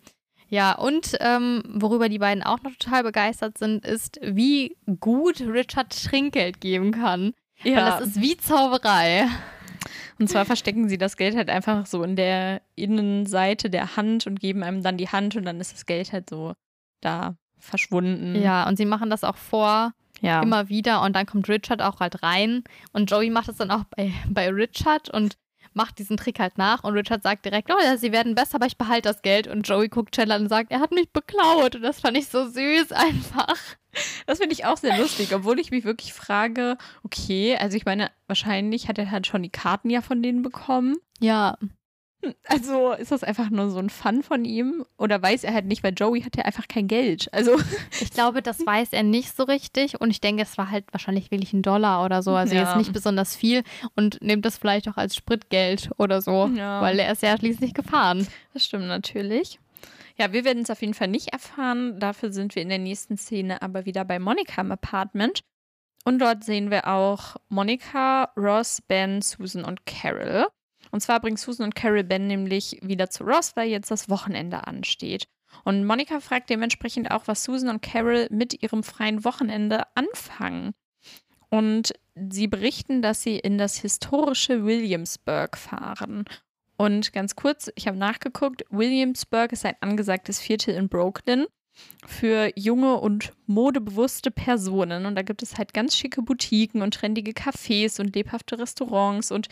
[0.47, 5.91] Ja, und ähm, worüber die beiden auch noch total begeistert sind, ist, wie gut Richard
[6.03, 7.33] Trinkgeld geben kann.
[7.63, 7.77] Ja.
[7.77, 9.27] Weil das ist wie Zauberei.
[10.19, 14.39] Und zwar verstecken sie das Geld halt einfach so in der Innenseite der Hand und
[14.39, 16.53] geben einem dann die Hand und dann ist das Geld halt so
[16.99, 18.41] da verschwunden.
[18.41, 20.41] Ja, und sie machen das auch vor, ja.
[20.41, 23.83] immer wieder und dann kommt Richard auch halt rein und Joey macht es dann auch
[23.95, 25.37] bei, bei Richard und
[25.73, 28.65] macht diesen Trick halt nach und Richard sagt direkt, oh ja, sie werden besser, aber
[28.65, 31.81] ich behalte das Geld und Joey guckt Chandler und sagt, er hat mich beklaut und
[31.81, 33.55] das fand ich so süß einfach.
[34.25, 38.11] Das finde ich auch sehr lustig, obwohl ich mich wirklich frage, okay, also ich meine,
[38.27, 40.97] wahrscheinlich hat er halt schon die Karten ja von denen bekommen.
[41.19, 41.57] Ja.
[42.45, 44.85] Also ist das einfach nur so ein Fun von ihm?
[44.97, 47.33] Oder weiß er halt nicht, weil Joey hat ja einfach kein Geld.
[47.33, 47.57] Also
[47.99, 49.99] ich glaube, das weiß er nicht so richtig.
[49.99, 52.31] Und ich denke, es war halt wahrscheinlich wirklich ein Dollar oder so.
[52.31, 52.61] Also ja.
[52.61, 53.63] jetzt nicht besonders viel
[53.95, 56.49] und nimmt das vielleicht auch als Spritgeld oder so.
[56.55, 56.81] Ja.
[56.81, 58.27] Weil er ist ja schließlich gefahren.
[58.53, 59.59] Das stimmt natürlich.
[60.17, 61.99] Ja, wir werden es auf jeden Fall nicht erfahren.
[61.99, 65.41] Dafür sind wir in der nächsten Szene aber wieder bei Monika im Apartment.
[66.03, 70.47] Und dort sehen wir auch Monika, Ross, Ben, Susan und Carol.
[70.91, 74.67] Und zwar bringt Susan und Carol Ben nämlich wieder zu Ross, weil jetzt das Wochenende
[74.67, 75.27] ansteht.
[75.63, 80.73] Und Monika fragt dementsprechend auch, was Susan und Carol mit ihrem freien Wochenende anfangen.
[81.49, 86.25] Und sie berichten, dass sie in das historische Williamsburg fahren.
[86.77, 91.45] Und ganz kurz, ich habe nachgeguckt, Williamsburg ist ein angesagtes Viertel in Brooklyn
[92.05, 95.05] für junge und modebewusste Personen.
[95.05, 99.47] Und da gibt es halt ganz schicke Boutiquen und trendige Cafés und lebhafte Restaurants und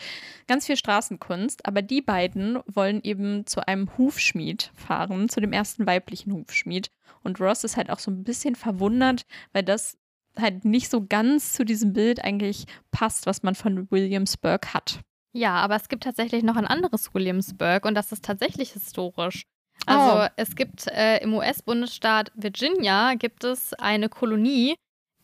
[0.46, 1.66] ganz viel Straßenkunst.
[1.66, 6.90] Aber die beiden wollen eben zu einem Hufschmied fahren, zu dem ersten weiblichen Hufschmied.
[7.22, 9.96] Und Ross ist halt auch so ein bisschen verwundert, weil das
[10.38, 15.00] halt nicht so ganz zu diesem Bild eigentlich passt, was man von Williamsburg hat.
[15.32, 19.46] Ja, aber es gibt tatsächlich noch ein anderes Williamsburg und das ist tatsächlich historisch.
[19.86, 20.26] Also oh.
[20.36, 24.76] es gibt äh, im US-Bundesstaat Virginia gibt es eine Kolonie,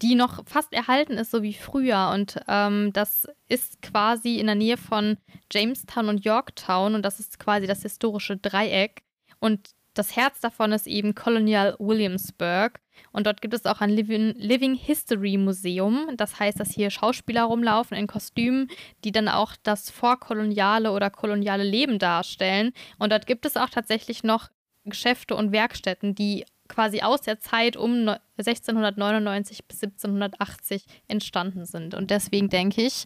[0.03, 2.11] die noch fast erhalten ist, so wie früher.
[2.12, 5.16] Und ähm, das ist quasi in der Nähe von
[5.53, 9.03] Jamestown und Yorktown und das ist quasi das historische Dreieck.
[9.38, 12.80] Und das Herz davon ist eben Colonial Williamsburg.
[13.12, 16.09] Und dort gibt es auch ein Living, Living History Museum.
[16.16, 18.68] Das heißt, dass hier Schauspieler rumlaufen in Kostümen,
[19.04, 22.72] die dann auch das vorkoloniale oder koloniale Leben darstellen.
[22.98, 24.48] Und dort gibt es auch tatsächlich noch
[24.85, 31.94] Geschäfte und Werkstätten, die quasi aus der Zeit um 1699 bis 1780 entstanden sind.
[31.94, 33.04] Und deswegen denke ich,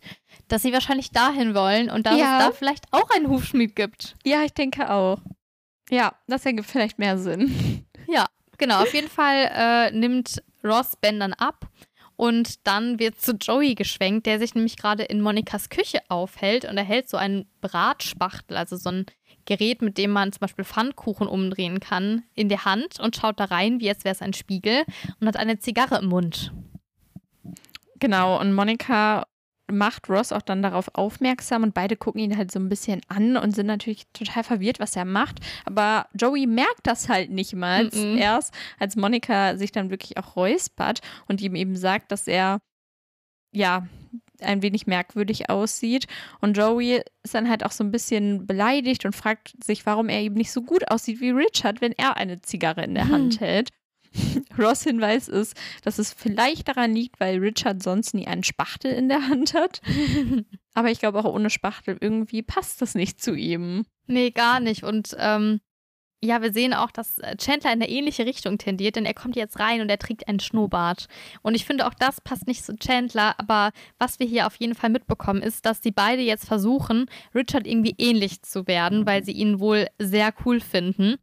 [0.49, 2.39] dass sie wahrscheinlich dahin wollen und dass ja.
[2.39, 4.17] es da vielleicht auch einen Hufschmied gibt.
[4.25, 5.21] Ja, ich denke auch.
[5.91, 7.87] Ja, das ergibt vielleicht mehr Sinn.
[8.07, 8.27] Ja,
[8.59, 8.83] genau.
[8.83, 11.69] Auf jeden Fall äh, nimmt Ross Ben dann ab
[12.17, 16.77] und dann wird zu Joey geschwenkt, der sich nämlich gerade in Monikas Küche aufhält und
[16.77, 19.07] er hält so einen Bratspachtel, also so ein
[19.45, 23.45] Gerät, mit dem man zum Beispiel Pfannkuchen umdrehen kann, in der Hand und schaut da
[23.45, 24.83] rein, wie als wäre es ein Spiegel
[25.21, 26.53] und hat eine Zigarre im Mund.
[28.01, 29.27] Genau, und Monika
[29.73, 33.37] macht Ross auch dann darauf aufmerksam und beide gucken ihn halt so ein bisschen an
[33.37, 35.41] und sind natürlich total verwirrt, was er macht.
[35.65, 38.17] Aber Joey merkt das halt nicht mal mm -mm.
[38.17, 42.59] erst, als Monika sich dann wirklich auch räuspert und ihm eben sagt, dass er
[43.53, 43.87] ja
[44.41, 46.07] ein wenig merkwürdig aussieht.
[46.41, 50.21] Und Joey ist dann halt auch so ein bisschen beleidigt und fragt sich, warum er
[50.21, 53.13] eben nicht so gut aussieht wie Richard, wenn er eine Zigarre in der hm.
[53.13, 53.71] Hand hält.
[54.59, 59.09] Ross Hinweis ist, dass es vielleicht daran liegt, weil Richard sonst nie einen Spachtel in
[59.09, 59.81] der Hand hat.
[60.75, 63.85] Aber ich glaube auch ohne Spachtel irgendwie passt das nicht zu ihm.
[64.07, 64.83] Nee, gar nicht.
[64.83, 65.61] Und ähm,
[66.23, 69.37] ja, wir sehen auch, dass äh, Chandler in eine ähnliche Richtung tendiert, denn er kommt
[69.37, 71.07] jetzt rein und er trägt einen Schnurrbart.
[71.43, 74.75] Und ich finde, auch das passt nicht zu Chandler, aber was wir hier auf jeden
[74.75, 79.33] Fall mitbekommen, ist, dass sie beide jetzt versuchen, Richard irgendwie ähnlich zu werden, weil sie
[79.33, 81.17] ihn wohl sehr cool finden.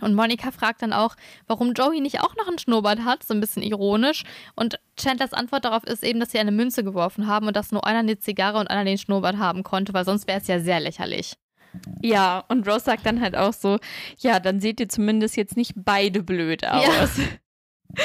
[0.00, 3.40] Und Monika fragt dann auch, warum Joey nicht auch noch einen Schnurrbart hat, so ein
[3.40, 4.24] bisschen ironisch.
[4.54, 7.86] Und Chandlers Antwort darauf ist eben, dass sie eine Münze geworfen haben und dass nur
[7.86, 10.80] einer eine Zigarre und einer den Schnurrbart haben konnte, weil sonst wäre es ja sehr
[10.80, 11.34] lächerlich.
[12.02, 13.78] Ja, und Ross sagt dann halt auch so,
[14.18, 17.18] ja, dann seht ihr zumindest jetzt nicht beide blöd aus.
[17.18, 17.24] Ja.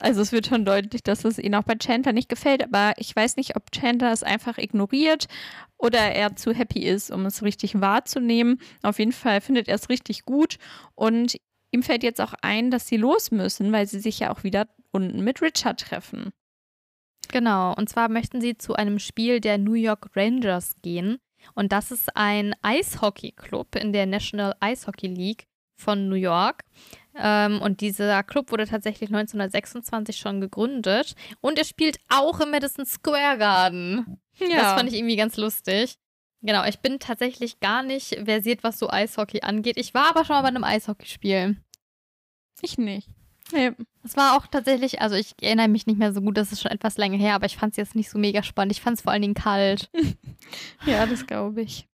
[0.00, 3.14] Also es wird schon deutlich, dass es ihnen auch bei Chandler nicht gefällt, aber ich
[3.14, 5.26] weiß nicht, ob Chandler es einfach ignoriert
[5.76, 8.60] oder er zu happy ist, um es richtig wahrzunehmen.
[8.82, 10.58] Auf jeden Fall findet er es richtig gut
[10.94, 11.36] und
[11.72, 14.68] ihm fällt jetzt auch ein, dass sie los müssen, weil sie sich ja auch wieder
[14.90, 16.30] unten mit Richard treffen.
[17.30, 21.18] Genau, und zwar möchten sie zu einem Spiel der New York Rangers gehen.
[21.54, 25.44] Und das ist ein Eishockey-Club in der National Ice Hockey League
[25.78, 26.64] von New York.
[27.18, 31.14] Ähm, und dieser Club wurde tatsächlich 1926 schon gegründet.
[31.40, 34.20] Und er spielt auch im Madison Square Garden.
[34.38, 34.62] Ja.
[34.62, 35.96] Das fand ich irgendwie ganz lustig.
[36.42, 39.76] Genau, ich bin tatsächlich gar nicht versiert, was so Eishockey angeht.
[39.76, 41.56] Ich war aber schon mal bei einem Eishockeyspiel.
[42.62, 43.08] Ich nicht.
[43.52, 43.72] Nee.
[44.04, 46.70] Es war auch tatsächlich, also ich erinnere mich nicht mehr so gut, das ist schon
[46.70, 48.72] etwas länger her, aber ich fand es jetzt nicht so mega spannend.
[48.72, 49.90] Ich fand es vor allen Dingen kalt.
[50.86, 51.88] ja, das glaube ich.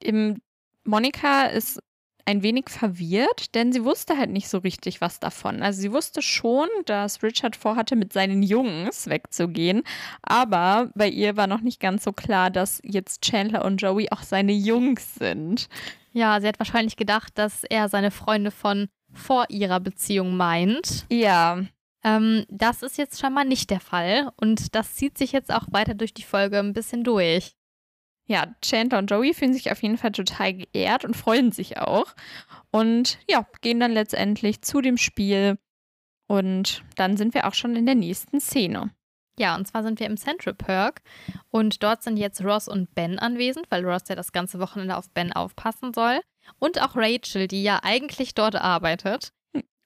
[0.00, 0.40] Im
[0.84, 1.80] Monika ist
[2.26, 5.62] ein wenig verwirrt, denn sie wusste halt nicht so richtig was davon.
[5.62, 9.82] Also sie wusste schon, dass Richard vorhatte, mit seinen Jungs wegzugehen,
[10.22, 14.22] aber bei ihr war noch nicht ganz so klar, dass jetzt Chandler und Joey auch
[14.22, 15.68] seine Jungs sind.
[16.12, 21.06] Ja, sie hat wahrscheinlich gedacht, dass er seine Freunde von vor ihrer Beziehung meint.
[21.10, 21.60] Ja.
[22.02, 25.94] Ähm, das ist jetzt scheinbar nicht der Fall und das zieht sich jetzt auch weiter
[25.94, 27.52] durch die Folge ein bisschen durch.
[28.26, 32.14] Ja, Chandler und Joey fühlen sich auf jeden Fall total geehrt und freuen sich auch.
[32.72, 35.58] Und ja, gehen dann letztendlich zu dem Spiel.
[36.26, 38.90] Und dann sind wir auch schon in der nächsten Szene.
[39.38, 41.02] Ja, und zwar sind wir im Central Park
[41.50, 45.10] und dort sind jetzt Ross und Ben anwesend, weil Ross ja das ganze Wochenende auf
[45.10, 46.20] Ben aufpassen soll.
[46.58, 49.32] Und auch Rachel, die ja eigentlich dort arbeitet.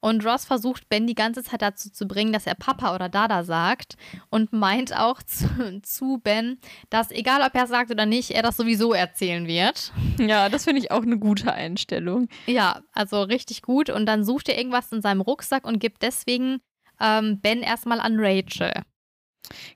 [0.00, 3.44] Und Ross versucht Ben die ganze Zeit dazu zu bringen, dass er Papa oder Dada
[3.44, 3.96] sagt
[4.30, 6.58] und meint auch zu, zu Ben,
[6.88, 9.92] dass egal ob er es sagt oder nicht, er das sowieso erzählen wird.
[10.18, 12.28] Ja, das finde ich auch eine gute Einstellung.
[12.46, 13.90] Ja, also richtig gut.
[13.90, 16.60] Und dann sucht er irgendwas in seinem Rucksack und gibt deswegen
[17.00, 18.72] ähm, Ben erstmal an Rachel.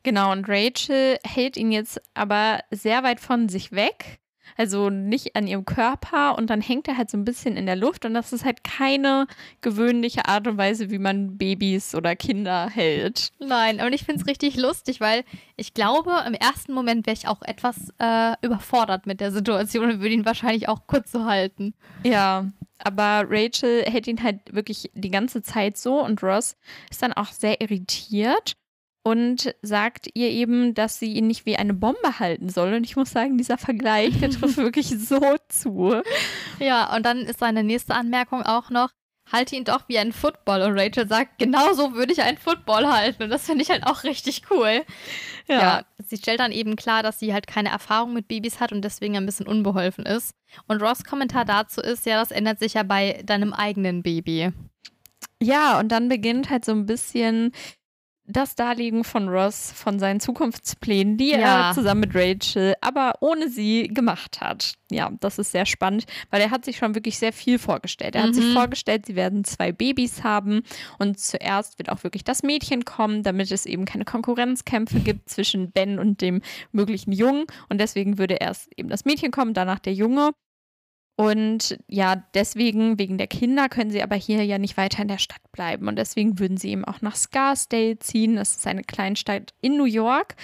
[0.02, 4.20] Genau, und Rachel hält ihn jetzt aber sehr weit von sich weg
[4.56, 7.76] also nicht an ihrem Körper und dann hängt er halt so ein bisschen in der
[7.76, 9.26] Luft und das ist halt keine
[9.60, 13.32] gewöhnliche Art und Weise, wie man Babys oder Kinder hält.
[13.38, 15.24] Nein, und ich finde es richtig lustig, weil
[15.56, 20.00] ich glaube, im ersten Moment wäre ich auch etwas äh, überfordert mit der Situation und
[20.00, 21.74] würde ihn wahrscheinlich auch kurz so halten.
[22.04, 22.46] Ja,
[22.78, 26.56] aber Rachel hält ihn halt wirklich die ganze Zeit so und Ross
[26.90, 28.56] ist dann auch sehr irritiert
[29.04, 32.72] und sagt ihr eben, dass sie ihn nicht wie eine Bombe halten soll.
[32.72, 36.02] Und ich muss sagen, dieser Vergleich, der trifft wirklich so zu.
[36.58, 38.88] Ja, und dann ist seine nächste Anmerkung auch noch,
[39.30, 40.62] halte ihn doch wie ein Football.
[40.62, 43.24] Und Rachel sagt, genau so würde ich einen Football halten.
[43.24, 44.82] Und das finde ich halt auch richtig cool.
[45.48, 45.60] Ja.
[45.60, 45.82] ja.
[45.98, 49.18] Sie stellt dann eben klar, dass sie halt keine Erfahrung mit Babys hat und deswegen
[49.18, 50.34] ein bisschen unbeholfen ist.
[50.66, 54.50] Und Ross Kommentar dazu ist, ja, das ändert sich ja bei deinem eigenen Baby.
[55.42, 57.52] Ja, und dann beginnt halt so ein bisschen
[58.26, 61.68] das Darlegen von Ross von seinen Zukunftsplänen, die ja.
[61.68, 64.74] er zusammen mit Rachel, aber ohne sie gemacht hat.
[64.90, 68.14] Ja, das ist sehr spannend, weil er hat sich schon wirklich sehr viel vorgestellt.
[68.14, 68.26] Er mhm.
[68.28, 68.52] hat sich mhm.
[68.52, 70.62] vorgestellt, sie werden zwei Babys haben
[70.98, 75.70] und zuerst wird auch wirklich das Mädchen kommen, damit es eben keine Konkurrenzkämpfe gibt zwischen
[75.70, 76.40] Ben und dem
[76.72, 77.44] möglichen Jungen.
[77.68, 80.32] Und deswegen würde erst eben das Mädchen kommen, danach der Junge.
[81.16, 85.18] Und ja, deswegen, wegen der Kinder, können sie aber hier ja nicht weiter in der
[85.18, 85.86] Stadt bleiben.
[85.86, 88.34] Und deswegen würden sie eben auch nach Scarsdale ziehen.
[88.34, 90.34] Das ist eine Kleinstadt in New York.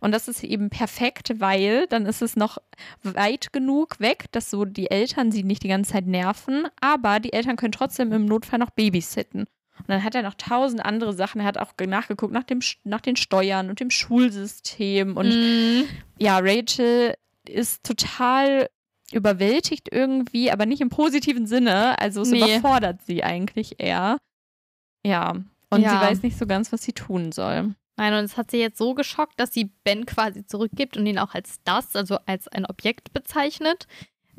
[0.00, 2.58] Und das ist eben perfekt, weil dann ist es noch
[3.02, 6.68] weit genug weg, dass so die Eltern sie nicht die ganze Zeit nerven.
[6.80, 9.46] Aber die Eltern können trotzdem im Notfall noch babysitten.
[9.78, 11.40] Und dann hat er noch tausend andere Sachen.
[11.40, 15.16] Er hat auch nachgeguckt nach, dem, nach den Steuern und dem Schulsystem.
[15.16, 15.88] Und mm.
[16.18, 17.14] ja, Rachel
[17.48, 18.68] ist total
[19.12, 21.98] überwältigt irgendwie, aber nicht im positiven Sinne.
[21.98, 22.38] Also es nee.
[22.38, 24.18] überfordert sie eigentlich eher.
[25.04, 25.36] Ja.
[25.70, 25.90] Und ja.
[25.90, 27.74] sie weiß nicht so ganz, was sie tun soll.
[27.96, 31.18] Nein, und es hat sie jetzt so geschockt, dass sie Ben quasi zurückgibt und ihn
[31.18, 33.86] auch als das, also als ein Objekt bezeichnet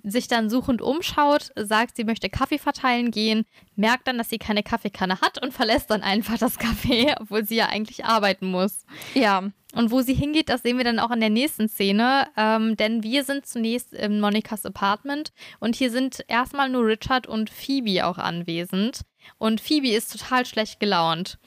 [0.03, 4.63] sich dann suchend umschaut, sagt, sie möchte Kaffee verteilen gehen, merkt dann, dass sie keine
[4.63, 8.85] Kaffeekanne hat und verlässt dann einfach das Café, obwohl sie ja eigentlich arbeiten muss.
[9.13, 9.49] Ja.
[9.73, 13.03] Und wo sie hingeht, das sehen wir dann auch in der nächsten Szene, ähm, denn
[13.03, 18.17] wir sind zunächst in Monikas Apartment und hier sind erstmal nur Richard und Phoebe auch
[18.17, 19.01] anwesend.
[19.37, 21.37] Und Phoebe ist total schlecht gelaunt.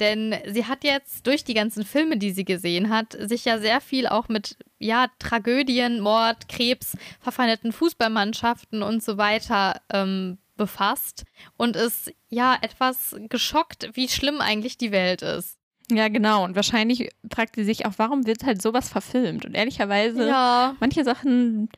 [0.00, 3.80] Denn sie hat jetzt durch die ganzen Filme, die sie gesehen hat, sich ja sehr
[3.80, 11.24] viel auch mit ja, Tragödien, Mord, Krebs, verfeindeten Fußballmannschaften und so weiter ähm, befasst
[11.56, 15.58] und ist ja etwas geschockt, wie schlimm eigentlich die Welt ist.
[15.90, 16.44] Ja, genau.
[16.44, 19.44] Und wahrscheinlich fragt sie sich auch, warum wird halt sowas verfilmt?
[19.44, 20.76] Und ehrlicherweise, ja.
[20.80, 21.68] manche Sachen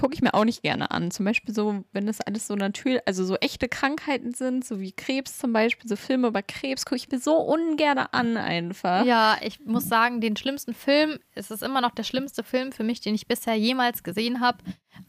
[0.00, 1.10] gucke ich mir auch nicht gerne an.
[1.10, 4.92] Zum Beispiel so, wenn das alles so natürlich, also so echte Krankheiten sind, so wie
[4.92, 9.04] Krebs zum Beispiel, so Filme über Krebs, gucke ich mir so ungern an einfach.
[9.04, 12.82] Ja, ich muss sagen, den schlimmsten Film, es ist immer noch der schlimmste Film für
[12.82, 14.58] mich, den ich bisher jemals gesehen habe.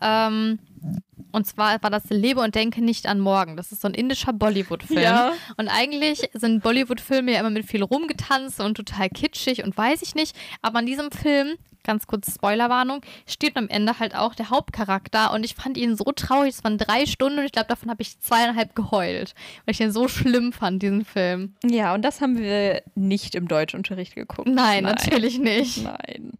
[0.01, 0.59] Ähm,
[1.31, 3.57] und zwar war das Lebe und denke nicht an morgen.
[3.57, 5.01] Das ist so ein indischer Bollywood-Film.
[5.01, 5.33] Ja.
[5.57, 10.15] Und eigentlich sind Bollywood-Filme ja immer mit viel rumgetanzt und total kitschig und weiß ich
[10.15, 10.35] nicht.
[10.61, 15.33] Aber an diesem Film, ganz kurz Spoilerwarnung, steht am Ende halt auch der Hauptcharakter.
[15.33, 16.55] Und ich fand ihn so traurig.
[16.55, 19.33] Es waren drei Stunden und ich glaube, davon habe ich zweieinhalb geheult.
[19.65, 21.55] Weil ich ihn so schlimm fand, diesen Film.
[21.63, 24.47] Ja, und das haben wir nicht im Deutschunterricht geguckt.
[24.47, 24.95] Nein, Nein.
[24.95, 25.83] natürlich nicht.
[25.83, 26.33] Nein.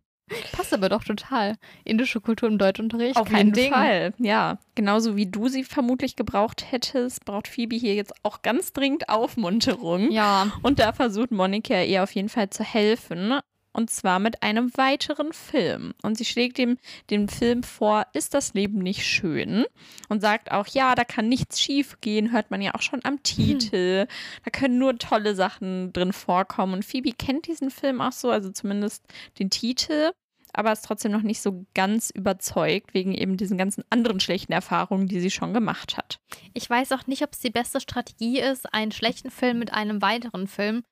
[0.52, 1.56] Passt aber doch total.
[1.84, 3.18] Indische Kultur im Deutschunterricht.
[3.18, 3.74] Auf Kein jeden Ding.
[3.74, 4.14] Fall.
[4.18, 9.10] Ja, genauso wie du sie vermutlich gebraucht hättest, braucht Phoebe hier jetzt auch ganz dringend
[9.10, 10.12] Aufmunterung.
[10.12, 10.52] Ja.
[10.62, 13.40] Und da versucht Monika ihr auf jeden Fall zu helfen.
[13.74, 15.94] Und zwar mit einem weiteren Film.
[16.02, 16.78] Und sie schlägt ihm
[17.10, 19.66] den Film vor, ist das Leben nicht schön?
[20.10, 23.24] Und sagt auch, ja, da kann nichts schief gehen, hört man ja auch schon am.
[23.24, 24.02] Titel.
[24.02, 24.08] Hm.
[24.44, 26.74] Da können nur tolle Sachen drin vorkommen.
[26.74, 29.06] Und Phoebe kennt diesen Film auch so, also zumindest
[29.40, 30.12] den Titel
[30.54, 35.08] aber ist trotzdem noch nicht so ganz überzeugt, wegen eben diesen ganzen anderen schlechten Erfahrungen,
[35.08, 36.20] die sie schon gemacht hat.
[36.54, 40.02] Ich weiß auch nicht, ob es die beste Strategie ist, einen schlechten Film mit einem
[40.02, 40.84] weiteren Film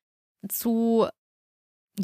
[0.48, 1.08] zu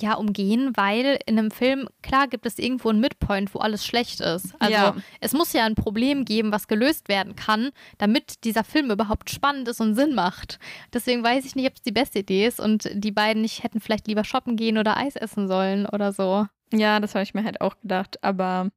[0.02, 4.20] ja, umgehen, weil in einem Film, klar gibt es irgendwo einen Midpoint, wo alles schlecht
[4.20, 4.54] ist.
[4.60, 4.96] Also ja.
[5.22, 9.68] es muss ja ein Problem geben, was gelöst werden kann, damit dieser Film überhaupt spannend
[9.68, 10.60] ist und Sinn macht.
[10.94, 13.80] Deswegen weiß ich nicht, ob es die beste Idee ist und die beiden nicht hätten
[13.80, 16.48] vielleicht lieber shoppen gehen oder Eis essen sollen oder so.
[16.74, 18.70] Ja, das habe ich mir halt auch gedacht, aber.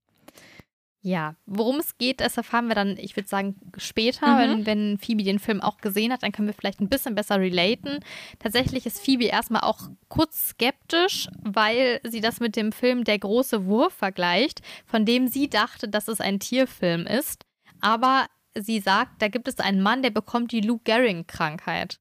[1.01, 4.39] Ja, worum es geht, das erfahren wir dann, ich würde sagen, später, mhm.
[4.39, 7.39] wenn, wenn Phoebe den Film auch gesehen hat, dann können wir vielleicht ein bisschen besser
[7.39, 8.01] relaten.
[8.41, 13.67] Tatsächlich ist Phoebe erstmal auch kurz skeptisch, weil sie das mit dem Film Der große
[13.67, 17.45] Wurf vergleicht, von dem sie dachte, dass es ein Tierfilm ist.
[17.81, 22.01] Aber sie sagt, da gibt es einen Mann, der bekommt die Lou Gehrig-Krankheit.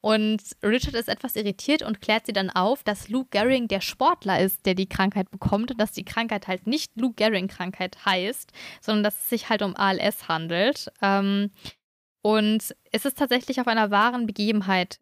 [0.00, 4.40] Und Richard ist etwas irritiert und klärt sie dann auf, dass Luke Gehring der Sportler
[4.40, 9.04] ist, der die Krankheit bekommt und dass die Krankheit halt nicht Luke Gehring-Krankheit heißt, sondern
[9.04, 10.92] dass es sich halt um ALS handelt.
[11.02, 11.50] Ähm,
[12.22, 14.98] und es ist tatsächlich auf einer wahren Begebenheit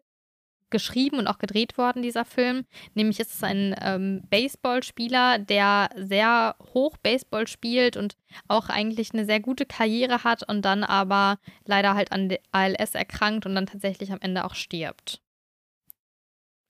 [0.75, 2.65] geschrieben und auch gedreht worden, dieser Film.
[2.95, 8.17] Nämlich ist es ein ähm, Baseballspieler, der sehr hoch Baseball spielt und
[8.49, 13.45] auch eigentlich eine sehr gute Karriere hat und dann aber leider halt an ALS erkrankt
[13.45, 15.21] und dann tatsächlich am Ende auch stirbt.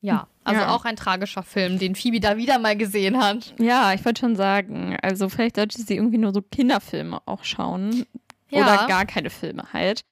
[0.01, 0.75] Ja, also ja.
[0.75, 3.55] auch ein tragischer Film, den Phoebe da wieder mal gesehen hat.
[3.57, 8.05] Ja, ich wollte schon sagen, also vielleicht sollte sie irgendwie nur so Kinderfilme auch schauen.
[8.51, 8.61] Ja.
[8.61, 10.05] Oder gar keine Filme halt.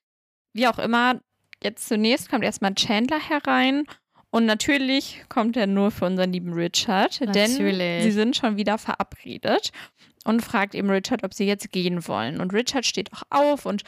[0.54, 1.22] Wie auch immer,
[1.64, 3.86] Jetzt zunächst kommt erstmal Chandler herein
[4.32, 7.78] und natürlich kommt er nur für unseren lieben Richard, natürlich.
[7.78, 9.72] denn sie sind schon wieder verabredet
[10.26, 12.41] und fragt eben Richard, ob sie jetzt gehen wollen.
[12.41, 13.84] Und Richard steht auch auf und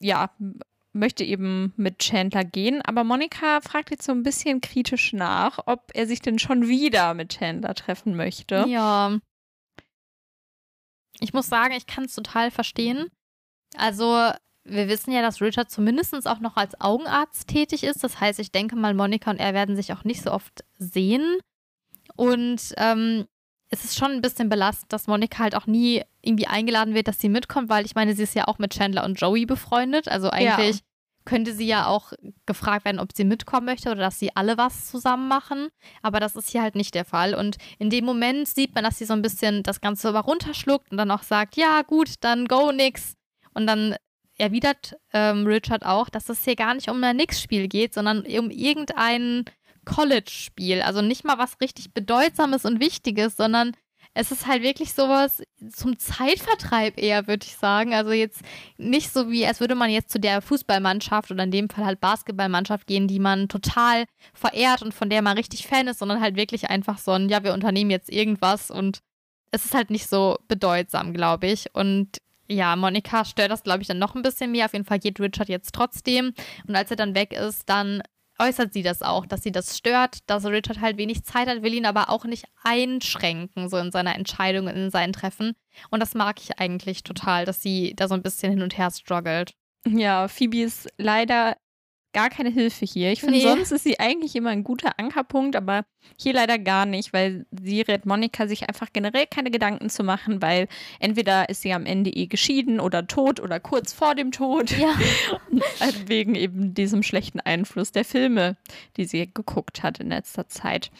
[0.00, 0.30] ja,
[0.92, 5.90] möchte eben mit Chandler gehen, aber Monika fragt jetzt so ein bisschen kritisch nach, ob
[5.94, 8.64] er sich denn schon wieder mit Chandler treffen möchte.
[8.68, 9.18] Ja.
[11.20, 13.06] Ich muss sagen, ich kann es total verstehen.
[13.76, 14.30] Also
[14.68, 18.02] wir wissen ja, dass Richard zumindest auch noch als Augenarzt tätig ist.
[18.02, 21.38] Das heißt, ich denke mal, Monika und er werden sich auch nicht so oft sehen.
[22.16, 23.26] Und ähm,
[23.68, 27.20] es ist schon ein bisschen belastend, dass Monika halt auch nie irgendwie eingeladen wird, dass
[27.20, 30.08] sie mitkommt, weil ich meine, sie ist ja auch mit Chandler und Joey befreundet.
[30.08, 30.82] Also eigentlich ja.
[31.24, 32.12] könnte sie ja auch
[32.46, 35.68] gefragt werden, ob sie mitkommen möchte oder dass sie alle was zusammen machen.
[36.02, 37.34] Aber das ist hier halt nicht der Fall.
[37.34, 40.90] Und in dem Moment sieht man, dass sie so ein bisschen das Ganze aber runterschluckt
[40.90, 43.14] und dann auch sagt, ja gut, dann go nix.
[43.52, 43.96] Und dann
[44.38, 48.50] erwidert ähm, Richard auch, dass es hier gar nicht um ein Nix-Spiel geht, sondern um
[48.50, 49.44] irgendein
[49.84, 50.82] College-Spiel.
[50.82, 53.72] Also nicht mal was richtig Bedeutsames und Wichtiges, sondern
[54.18, 57.92] es ist halt wirklich sowas zum Zeitvertreib eher, würde ich sagen.
[57.92, 58.40] Also jetzt
[58.78, 62.00] nicht so wie, als würde man jetzt zu der Fußballmannschaft oder in dem Fall halt
[62.00, 66.34] Basketballmannschaft gehen, die man total verehrt und von der man richtig Fan ist, sondern halt
[66.36, 69.00] wirklich einfach so ein, ja, wir unternehmen jetzt irgendwas und
[69.50, 71.74] es ist halt nicht so bedeutsam, glaube ich.
[71.74, 72.18] Und
[72.48, 74.66] ja, Monika stört das, glaube ich, dann noch ein bisschen mehr.
[74.66, 76.32] Auf jeden Fall geht Richard jetzt trotzdem.
[76.66, 78.02] Und als er dann weg ist, dann
[78.38, 81.74] äußert sie das auch, dass sie das stört, dass Richard halt wenig Zeit hat, will
[81.74, 85.54] ihn aber auch nicht einschränken, so in seiner Entscheidung, in seinen Treffen.
[85.90, 88.90] Und das mag ich eigentlich total, dass sie da so ein bisschen hin und her
[88.90, 89.54] struggelt.
[89.86, 91.56] Ja, Phoebe ist leider
[92.16, 93.12] gar keine Hilfe hier.
[93.12, 93.42] Ich finde, Nee.
[93.42, 95.84] sonst ist sie eigentlich immer ein guter Ankerpunkt, aber
[96.16, 100.40] hier leider gar nicht, weil sie rät Monika, sich einfach generell keine Gedanken zu machen,
[100.40, 100.66] weil
[100.98, 104.70] entweder ist sie am Ende eh geschieden oder tot oder kurz vor dem Tod.
[104.78, 104.94] Ja.
[106.06, 108.56] Wegen eben diesem schlechten Einfluss der Filme,
[108.96, 110.90] die sie geguckt hat in letzter Zeit.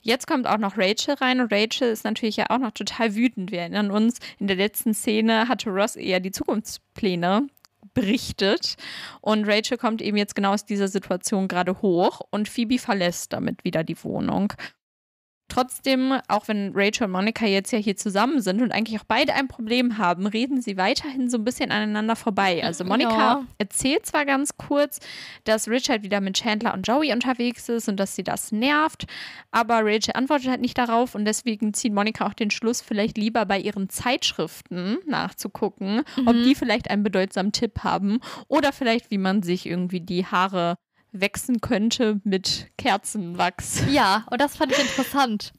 [0.00, 3.50] Jetzt kommt auch noch Rachel rein und Rachel ist natürlich ja auch noch total wütend.
[3.50, 7.48] Wir erinnern uns, in der letzten Szene hatte Ross eher die Zukunftspläne
[7.94, 8.76] berichtet
[9.20, 13.64] und Rachel kommt eben jetzt genau aus dieser Situation gerade hoch und Phoebe verlässt damit
[13.64, 14.52] wieder die Wohnung.
[15.52, 19.34] Trotzdem, auch wenn Rachel und Monica jetzt ja hier zusammen sind und eigentlich auch beide
[19.34, 22.64] ein Problem haben, reden sie weiterhin so ein bisschen aneinander vorbei.
[22.64, 23.44] Also Monica Ja.
[23.58, 24.98] erzählt zwar ganz kurz,
[25.44, 29.06] dass Richard wieder mit Chandler und Joey unterwegs ist und dass sie das nervt,
[29.50, 33.44] aber Rachel antwortet halt nicht darauf und deswegen zieht Monica auch den Schluss, vielleicht lieber
[33.44, 39.42] bei ihren Zeitschriften nachzugucken, ob die vielleicht einen bedeutsamen Tipp haben oder vielleicht, wie man
[39.42, 40.76] sich irgendwie die Haare
[41.12, 43.82] wechseln könnte mit Kerzenwachs.
[43.90, 45.52] Ja, und das fand ich interessant.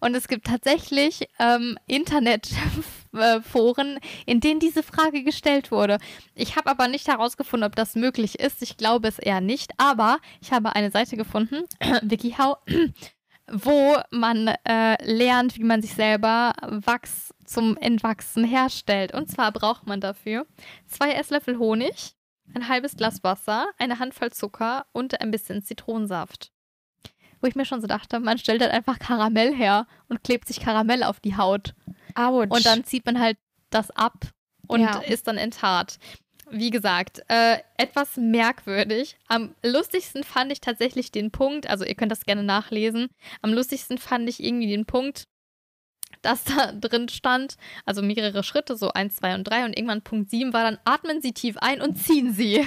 [0.00, 5.98] Und es gibt tatsächlich ähm, Internetforen, in denen diese Frage gestellt wurde.
[6.34, 8.62] Ich habe aber nicht herausgefunden, ob das möglich ist.
[8.62, 9.72] Ich glaube es eher nicht.
[9.78, 11.64] Aber ich habe eine Seite gefunden,
[12.02, 12.58] WikiHow,
[13.50, 19.12] wo man äh, lernt, wie man sich selber Wachs zum Entwachsen herstellt.
[19.12, 20.46] Und zwar braucht man dafür
[20.86, 22.14] zwei Esslöffel Honig,
[22.54, 26.50] ein halbes Glas Wasser, eine Handvoll Zucker und ein bisschen Zitronensaft.
[27.40, 30.60] Wo ich mir schon so dachte, man stellt halt einfach Karamell her und klebt sich
[30.60, 31.74] Karamell auf die Haut.
[32.14, 32.50] Autsch.
[32.50, 33.38] Und dann zieht man halt
[33.70, 34.26] das ab
[34.66, 34.98] und Ja.
[35.00, 35.98] ist dann enttarnt.
[36.52, 39.16] Wie gesagt, äh, etwas merkwürdig.
[39.28, 43.08] Am lustigsten fand ich tatsächlich den Punkt, also ihr könnt das gerne nachlesen,
[43.40, 45.28] am lustigsten fand ich irgendwie den Punkt,
[46.22, 50.30] dass da drin stand, also mehrere Schritte, so eins, zwei und drei und irgendwann Punkt
[50.30, 52.66] sieben war dann, atmen Sie tief ein und ziehen Sie.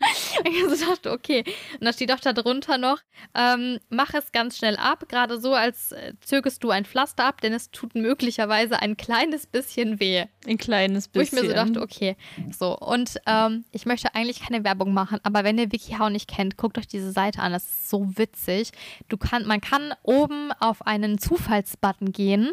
[0.44, 1.44] ich so dachte, okay.
[1.74, 2.98] Und da steht auch da drunter noch,
[3.34, 7.40] ähm, mach es ganz schnell ab, gerade so, als äh, zögest du ein Pflaster ab,
[7.40, 10.24] denn es tut möglicherweise ein kleines bisschen weh.
[10.46, 11.48] ein kleines Wo ich bisschen.
[11.48, 12.16] mir so dachte, okay,
[12.56, 12.78] so.
[12.78, 16.78] Und ähm, ich möchte eigentlich keine Werbung machen, aber wenn ihr WikiHow nicht kennt, guckt
[16.78, 17.52] euch diese Seite an.
[17.52, 18.70] Das ist so witzig.
[19.08, 22.52] Du kann, man kann oben auf einen Zufallsbutton gehen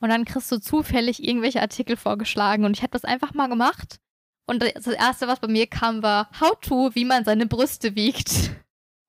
[0.00, 2.64] und dann kriegst du zufällig irgendwelche Artikel vorgeschlagen.
[2.64, 3.98] Und ich habe das einfach mal gemacht.
[4.46, 8.50] Und das erste, was bei mir kam, war How to, wie man seine Brüste wiegt.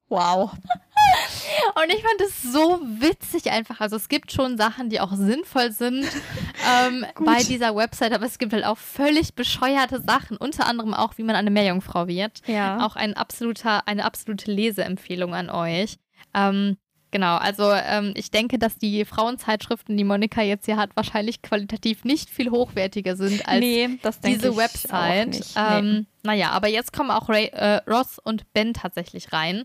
[0.10, 0.52] Wow.
[1.76, 3.82] Und ich fand es so witzig einfach.
[3.82, 6.06] Also es gibt schon Sachen, die auch sinnvoll sind
[6.86, 10.38] ähm, bei dieser Website, aber es gibt halt auch völlig bescheuerte Sachen.
[10.38, 12.42] Unter anderem auch, wie man eine Meerjungfrau wird.
[12.48, 12.86] Ja.
[12.86, 15.98] Auch ein absoluter, eine absolute Leseempfehlung an euch.
[16.34, 16.78] Ähm,
[17.14, 22.04] genau, also ähm, ich denke, dass die Frauenzeitschriften, die Monika jetzt hier hat, wahrscheinlich qualitativ
[22.04, 25.28] nicht viel hochwertiger sind als nee, diese ich Website.
[25.28, 25.54] Auch nicht.
[25.56, 26.06] Ähm, nee.
[26.24, 29.64] Naja, aber jetzt kommen auch Ray, äh, Ross und Ben tatsächlich rein,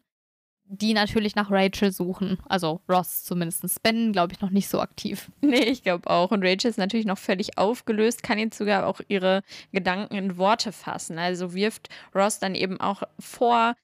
[0.66, 2.38] die natürlich nach Rachel suchen.
[2.48, 3.82] Also Ross zumindest.
[3.82, 5.30] Ben, glaube ich, noch nicht so aktiv.
[5.40, 6.30] nee, ich glaube auch.
[6.30, 9.42] Und Rachel ist natürlich noch völlig aufgelöst, kann jetzt sogar auch ihre
[9.72, 11.18] Gedanken in Worte fassen.
[11.18, 13.74] Also wirft Ross dann eben auch vor,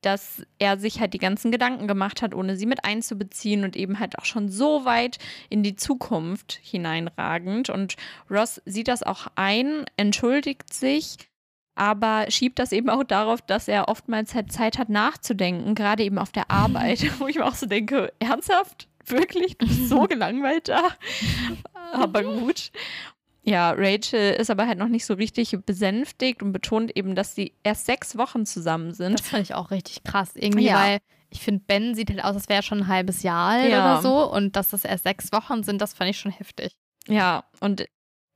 [0.00, 3.98] dass er sich halt die ganzen Gedanken gemacht hat, ohne sie mit einzubeziehen und eben
[3.98, 5.18] halt auch schon so weit
[5.48, 7.70] in die Zukunft hineinragend.
[7.70, 7.96] Und
[8.30, 11.16] Ross sieht das auch ein, entschuldigt sich,
[11.74, 16.18] aber schiebt das eben auch darauf, dass er oftmals halt Zeit hat nachzudenken, gerade eben
[16.18, 18.88] auf der Arbeit, wo ich mir auch so denke, ernsthaft?
[19.06, 19.56] Wirklich?
[19.58, 20.82] Du bist so gelangweilt da?
[21.92, 22.70] aber gut.
[23.42, 27.54] Ja, Rachel ist aber halt noch nicht so richtig besänftigt und betont eben, dass sie
[27.62, 29.18] erst sechs Wochen zusammen sind.
[29.18, 30.32] Das fand ich auch richtig krass.
[30.34, 30.74] Irgendwie, Ja.
[30.74, 30.98] weil
[31.30, 33.92] ich finde, Ben sieht halt aus, als wäre er schon ein halbes Jahr Ja.
[33.94, 34.30] oder so.
[34.30, 36.72] Und dass das erst sechs Wochen sind, das fand ich schon heftig.
[37.06, 37.86] Ja, und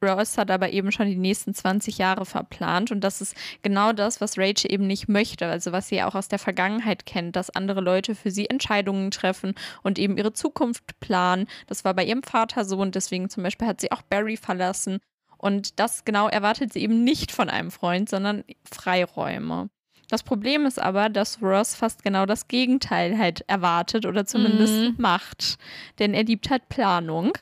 [0.03, 4.21] Ross hat aber eben schon die nächsten 20 Jahre verplant und das ist genau das,
[4.21, 7.51] was Rachel eben nicht möchte, also was sie ja auch aus der Vergangenheit kennt, dass
[7.51, 11.47] andere Leute für sie Entscheidungen treffen und eben ihre Zukunft planen.
[11.67, 14.99] Das war bei ihrem Vater so und deswegen zum Beispiel hat sie auch Barry verlassen
[15.39, 19.71] und das genau erwartet sie eben nicht von einem Freund, sondern Freiräume.
[20.09, 24.95] Das Problem ist aber, dass Ross fast genau das Gegenteil halt erwartet oder zumindest Mhm.
[24.99, 25.57] macht,
[25.99, 27.33] denn er liebt halt Planung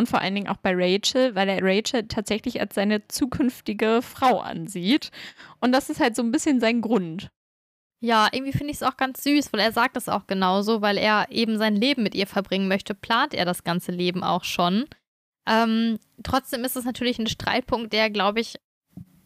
[0.00, 4.40] und vor allen Dingen auch bei Rachel, weil er Rachel tatsächlich als seine zukünftige Frau
[4.40, 5.10] ansieht.
[5.60, 7.30] Und das ist halt so ein bisschen sein Grund.
[8.02, 10.96] Ja, irgendwie finde ich es auch ganz süß, weil er sagt das auch genauso, weil
[10.96, 14.86] er eben sein Leben mit ihr verbringen möchte, plant er das ganze Leben auch schon.
[15.46, 18.58] Ähm, trotzdem ist es natürlich ein Streitpunkt, der, glaube ich,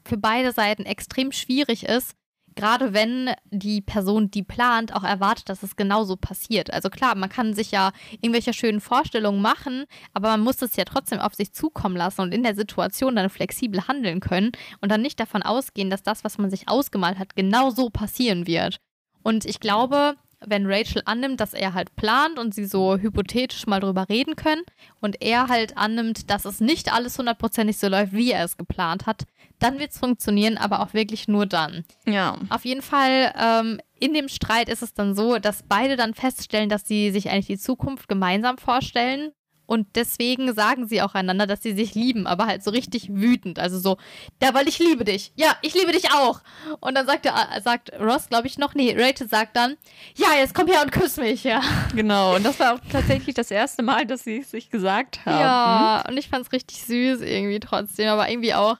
[0.05, 2.16] für beide Seiten extrem schwierig ist,
[2.57, 6.72] gerade wenn die Person, die plant, auch erwartet, dass es genauso passiert.
[6.72, 10.84] Also klar, man kann sich ja irgendwelche schönen Vorstellungen machen, aber man muss es ja
[10.84, 15.02] trotzdem auf sich zukommen lassen und in der Situation dann flexibel handeln können und dann
[15.02, 18.78] nicht davon ausgehen, dass das, was man sich ausgemalt hat, genau so passieren wird.
[19.22, 20.16] Und ich glaube,
[20.47, 24.62] wenn Rachel annimmt, dass er halt plant und sie so hypothetisch mal drüber reden können
[25.01, 29.07] und er halt annimmt, dass es nicht alles hundertprozentig so läuft, wie er es geplant
[29.07, 29.24] hat,
[29.59, 31.84] dann wird es funktionieren, aber auch wirklich nur dann.
[32.07, 32.36] Ja.
[32.51, 36.68] Auf jeden Fall, ähm, in dem Streit ist es dann so, dass beide dann feststellen,
[36.68, 39.32] dass sie sich eigentlich die Zukunft gemeinsam vorstellen
[39.67, 43.59] und deswegen sagen sie auch einander, dass sie sich lieben, aber halt so richtig wütend.
[43.59, 43.97] Also so,
[44.43, 45.33] ja, weil ich liebe dich.
[45.37, 46.41] Ja, ich liebe dich auch.
[46.81, 49.77] Und dann sagt, er, sagt Ross, glaube ich, noch, nee, Rachel sagt dann,
[50.17, 51.62] ja, jetzt komm her und küss mich, ja.
[51.95, 55.41] Genau, und das war auch tatsächlich das erste Mal, dass sie es sich gesagt haben.
[55.41, 58.77] Ja, und ich fand es richtig süß irgendwie trotzdem, aber irgendwie auch,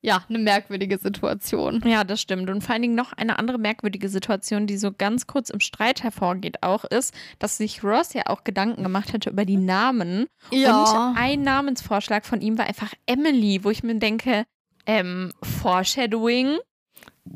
[0.00, 1.82] ja, eine merkwürdige Situation.
[1.84, 2.48] Ja, das stimmt.
[2.50, 6.02] Und vor allen Dingen noch eine andere merkwürdige Situation, die so ganz kurz im Streit
[6.02, 10.26] hervorgeht, auch ist, dass sich Ross ja auch Gedanken gemacht hatte über die Namen.
[10.52, 11.10] Ja.
[11.10, 14.44] Und ein Namensvorschlag von ihm war einfach Emily, wo ich mir denke,
[14.86, 16.58] ähm, Foreshadowing.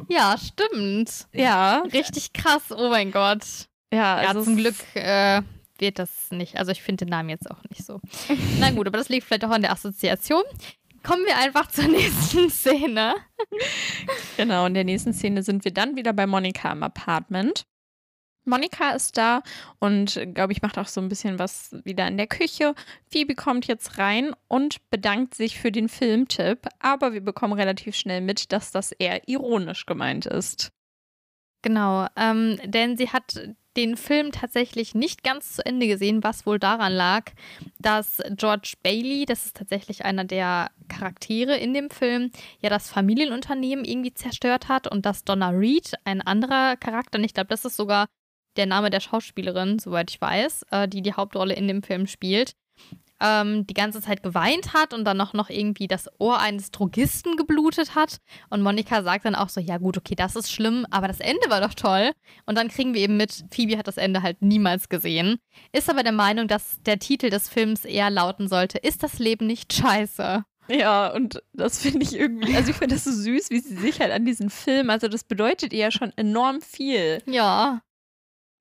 [0.08, 1.26] Ja, stimmt.
[1.32, 1.82] Ja.
[1.92, 3.44] Richtig krass, oh mein Gott.
[3.92, 5.42] Ja, Ja, also zum Glück äh,
[5.78, 6.56] wird das nicht.
[6.56, 8.00] Also ich finde den Namen jetzt auch nicht so.
[8.58, 10.42] Na gut, aber das liegt vielleicht auch an der Assoziation.
[11.02, 13.14] Kommen wir einfach zur nächsten Szene.
[14.36, 17.66] Genau, in der nächsten Szene sind wir dann wieder bei Monika im Apartment.
[18.44, 19.42] Monika ist da
[19.78, 22.74] und, glaube ich, macht auch so ein bisschen was wieder in der Küche.
[23.10, 28.20] Phoebe kommt jetzt rein und bedankt sich für den Filmtipp, aber wir bekommen relativ schnell
[28.20, 30.72] mit, dass das eher ironisch gemeint ist.
[31.62, 36.58] Genau, ähm, denn sie hat den Film tatsächlich nicht ganz zu Ende gesehen, was wohl
[36.58, 37.30] daran lag,
[37.78, 43.84] dass George Bailey, das ist tatsächlich einer der Charaktere in dem Film, ja das Familienunternehmen
[43.84, 47.76] irgendwie zerstört hat und dass Donna Reed, ein anderer Charakter, und ich glaube, das ist
[47.76, 48.06] sogar
[48.56, 52.52] der Name der Schauspielerin, soweit ich weiß, äh, die die Hauptrolle in dem Film spielt,
[53.22, 57.36] ähm, die ganze Zeit geweint hat und dann noch, noch irgendwie das Ohr eines Drogisten
[57.36, 58.18] geblutet hat.
[58.50, 61.48] Und Monika sagt dann auch so, ja gut, okay, das ist schlimm, aber das Ende
[61.48, 62.10] war doch toll.
[62.46, 65.38] Und dann kriegen wir eben mit, Phoebe hat das Ende halt niemals gesehen,
[65.72, 69.46] ist aber der Meinung, dass der Titel des Films eher lauten sollte, ist das Leben
[69.46, 70.44] nicht scheiße?
[70.68, 74.00] Ja, und das finde ich irgendwie, also ich finde das so süß, wie sie sich
[74.00, 77.22] halt an diesen Film, also das bedeutet ihr ja schon enorm viel.
[77.26, 77.82] Ja.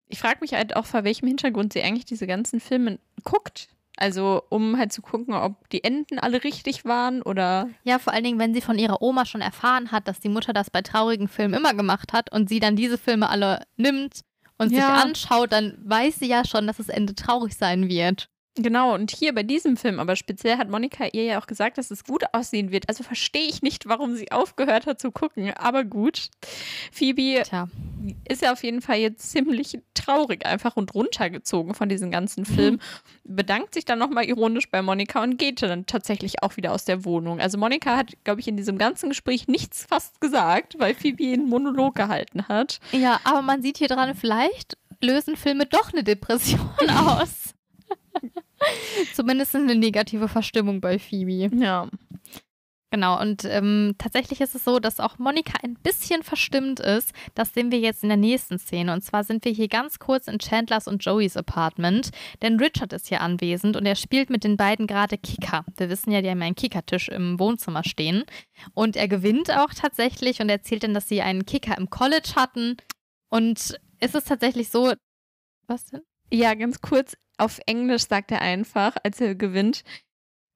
[0.07, 3.69] Ich frage mich halt auch, vor welchem Hintergrund sie eigentlich diese ganzen Filme guckt.
[4.01, 7.69] Also, um halt zu gucken, ob die Enden alle richtig waren oder.
[7.83, 10.53] Ja, vor allen Dingen, wenn sie von ihrer Oma schon erfahren hat, dass die Mutter
[10.53, 14.21] das bei traurigen Filmen immer gemacht hat und sie dann diese Filme alle nimmt
[14.57, 14.77] und Ja.
[14.87, 18.27] sich anschaut, dann weiß sie ja schon, dass das Ende traurig sein wird.
[18.55, 21.89] Genau, und hier bei diesem Film, aber speziell hat Monika ihr ja auch gesagt, dass
[21.89, 22.89] es gut aussehen wird.
[22.89, 26.29] Also verstehe ich nicht, warum sie aufgehört hat zu gucken, aber gut.
[26.91, 27.69] Phoebe Tja.
[28.27, 32.79] ist ja auf jeden Fall jetzt ziemlich traurig einfach und runtergezogen von diesem ganzen Film.
[33.23, 37.05] Bedankt sich dann nochmal ironisch bei Monika und geht dann tatsächlich auch wieder aus der
[37.05, 37.39] Wohnung.
[37.39, 41.47] Also Monika hat, glaube ich, in diesem ganzen Gespräch nichts fast gesagt, weil Phoebe einen
[41.47, 42.81] Monolog gehalten hat.
[42.91, 47.50] Ja, aber man sieht hier dran, vielleicht lösen Filme doch eine Depression aus.
[49.13, 51.49] Zumindest eine negative Verstimmung bei Phoebe.
[51.55, 51.89] Ja.
[52.93, 57.13] Genau, und ähm, tatsächlich ist es so, dass auch Monika ein bisschen verstimmt ist.
[57.35, 58.91] Das sehen wir jetzt in der nächsten Szene.
[58.91, 62.09] Und zwar sind wir hier ganz kurz in Chandlers und Joeys Apartment.
[62.41, 65.63] Denn Richard ist hier anwesend und er spielt mit den beiden gerade Kicker.
[65.77, 68.25] Wir wissen ja, die haben ja einen Kickertisch im Wohnzimmer stehen.
[68.73, 72.75] Und er gewinnt auch tatsächlich und erzählt dann, dass sie einen Kicker im College hatten.
[73.29, 74.91] Und es ist tatsächlich so.
[75.67, 76.01] Was denn?
[76.31, 77.15] Ja, ganz kurz.
[77.37, 79.83] Auf Englisch sagt er einfach, als er gewinnt,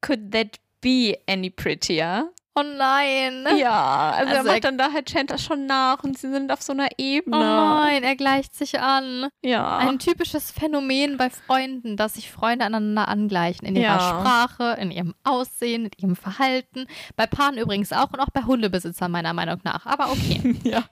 [0.01, 2.31] could that be any prettier?
[2.57, 3.45] Oh nein!
[3.57, 6.61] Ja, also, Also er macht dann da halt Chandler schon nach und sie sind auf
[6.61, 7.37] so einer Oh Ebene.
[7.37, 9.27] nein, er gleicht sich an.
[9.43, 9.77] Ja.
[9.79, 13.67] Ein typisches Phänomen bei Freunden, dass sich Freunde aneinander angleichen.
[13.67, 13.99] In ihrer Ja.
[13.99, 16.85] Sprache, in ihrem Aussehen, in ihrem Verhalten.
[17.17, 19.85] Bei Paaren übrigens auch und auch bei Hundebesitzern meiner Meinung nach.
[19.85, 20.55] Aber okay.
[20.63, 20.85] ja.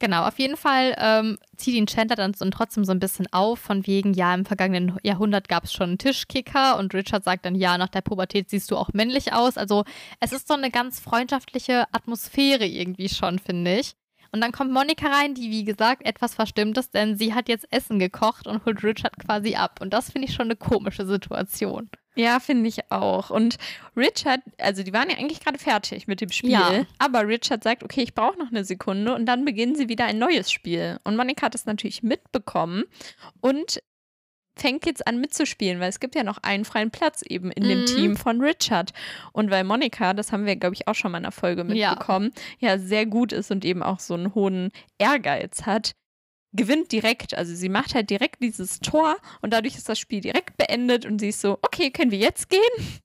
[0.00, 3.86] Genau, auf jeden Fall ähm, zieht ihn Chandler dann trotzdem so ein bisschen auf, von
[3.86, 7.78] wegen, ja, im vergangenen Jahrhundert gab es schon einen Tischkicker und Richard sagt dann, ja,
[7.78, 9.56] nach der Pubertät siehst du auch männlich aus.
[9.56, 9.84] Also
[10.18, 13.94] es ist so eine ganz freundschaftliche Atmosphäre irgendwie schon, finde ich.
[14.32, 17.66] Und dann kommt Monika rein, die wie gesagt etwas verstimmt ist, denn sie hat jetzt
[17.72, 19.80] Essen gekocht und holt Richard quasi ab.
[19.80, 21.90] Und das finde ich schon eine komische Situation.
[22.16, 23.30] Ja, finde ich auch.
[23.30, 23.56] Und
[23.96, 26.84] Richard, also die waren ja eigentlich gerade fertig mit dem Spiel, Ja.
[26.98, 30.18] aber Richard sagt, okay, ich brauche noch eine Sekunde und dann beginnen sie wieder ein
[30.18, 30.98] neues Spiel.
[31.04, 32.84] Und Monika hat es natürlich mitbekommen
[33.40, 33.80] und
[34.56, 37.80] fängt jetzt an mitzuspielen, weil es gibt ja noch einen freien Platz eben in dem
[37.82, 37.86] Mhm.
[37.86, 38.92] Team von Richard.
[39.32, 41.90] Und weil Monika, das haben wir, glaube ich, auch schon mal in einer Folge Ja.
[41.92, 42.76] mitbekommen, ja.
[42.78, 45.92] sehr gut ist und eben auch so einen hohen Ehrgeiz hat,
[46.52, 47.34] gewinnt direkt.
[47.34, 51.20] Also sie macht halt direkt dieses Tor und dadurch ist das Spiel direkt beendet und
[51.20, 53.00] sie ist so, okay, können wir jetzt gehen?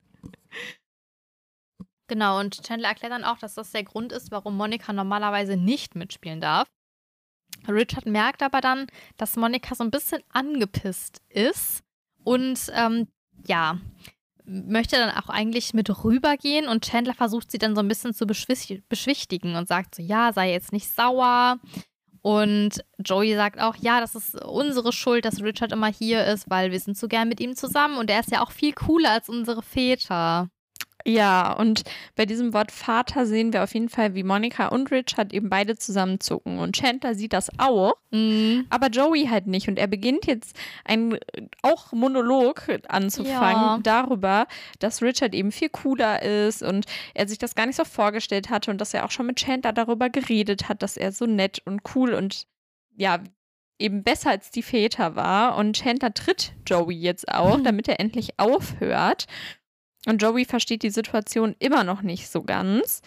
[2.07, 5.95] Genau, und Chandler erklärt dann auch, dass das der Grund ist, warum Monika normalerweise nicht
[5.95, 6.67] mitspielen darf.
[7.67, 8.87] Richard merkt aber dann,
[9.17, 11.83] dass Monika so ein bisschen angepisst ist
[12.23, 13.07] und ähm,
[13.47, 13.79] ja,
[14.45, 18.27] möchte dann auch eigentlich mit rübergehen und Chandler versucht sie dann so ein bisschen zu
[18.27, 21.59] beschwichtigen und sagt so, ja, sei jetzt nicht sauer.
[22.25, 26.71] Und Joey sagt auch, ja, das ist unsere Schuld, dass Richard immer hier ist, weil
[26.71, 29.29] wir sind so gern mit ihm zusammen und er ist ja auch viel cooler als
[29.29, 30.49] unsere Väter.
[31.07, 31.83] Ja, und
[32.15, 35.77] bei diesem Wort Vater sehen wir auf jeden Fall, wie Monika und Richard eben beide
[35.77, 36.57] zusammenzucken.
[36.57, 38.65] Und Chandler sieht das auch, mhm.
[38.71, 39.67] aber Joey halt nicht.
[39.67, 41.19] Und er beginnt jetzt ein
[41.61, 43.79] auch Monolog anzufangen ja.
[43.83, 44.47] darüber,
[44.79, 48.71] dass Richard eben viel cooler ist und er sich das gar nicht so vorgestellt hatte
[48.71, 51.81] und dass er auch schon mit Chandler darüber geredet hat, dass er so nett und
[51.93, 52.47] cool und
[52.97, 53.19] ja,
[53.77, 55.57] eben besser als die Väter war.
[55.57, 59.27] Und Chandler tritt Joey jetzt auch, damit er endlich aufhört.
[60.07, 63.01] Und Joey versteht die Situation immer noch nicht so ganz.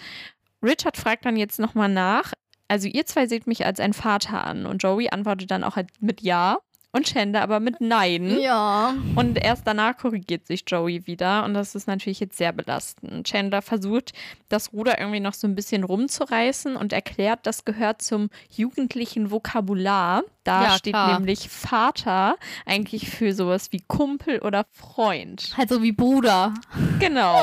[0.62, 2.32] Richard fragt dann jetzt nochmal nach.
[2.66, 4.66] Also ihr zwei seht mich als ein Vater an.
[4.66, 6.58] Und Joey antwortet dann auch halt mit Ja
[6.98, 8.38] und Chandler aber mit Nein.
[8.40, 8.94] Ja.
[9.16, 13.26] Und erst danach korrigiert sich Joey wieder und das ist natürlich jetzt sehr belastend.
[13.26, 14.12] Chandler versucht,
[14.48, 20.22] das Ruder irgendwie noch so ein bisschen rumzureißen und erklärt, das gehört zum jugendlichen Vokabular.
[20.44, 21.18] Da ja, steht klar.
[21.18, 25.54] nämlich Vater eigentlich für sowas wie Kumpel oder Freund.
[25.56, 26.54] Halt so wie Bruder.
[26.98, 27.40] Genau.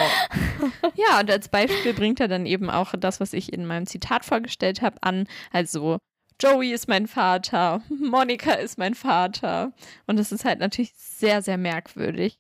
[0.96, 4.26] ja, und als Beispiel bringt er dann eben auch das, was ich in meinem Zitat
[4.26, 5.28] vorgestellt habe, an.
[5.52, 6.00] Also
[6.42, 9.74] Joey ist mein Vater, Monika ist mein Vater.
[10.08, 12.40] Und es ist halt natürlich sehr, sehr merkwürdig.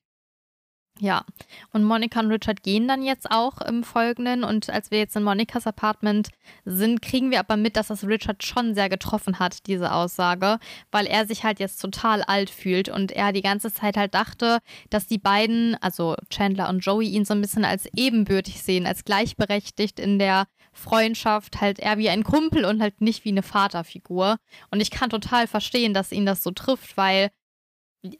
[1.01, 1.25] Ja,
[1.73, 4.45] und Monika und Richard gehen dann jetzt auch im Folgenden.
[4.45, 6.29] Und als wir jetzt in Monikas Apartment
[6.63, 10.57] sind, kriegen wir aber mit, dass das Richard schon sehr getroffen hat, diese Aussage,
[10.91, 14.59] weil er sich halt jetzt total alt fühlt und er die ganze Zeit halt dachte,
[14.89, 19.03] dass die beiden, also Chandler und Joey, ihn so ein bisschen als ebenbürtig sehen, als
[19.03, 24.37] gleichberechtigt in der Freundschaft, halt eher wie ein Kumpel und halt nicht wie eine Vaterfigur.
[24.71, 27.31] Und ich kann total verstehen, dass ihn das so trifft, weil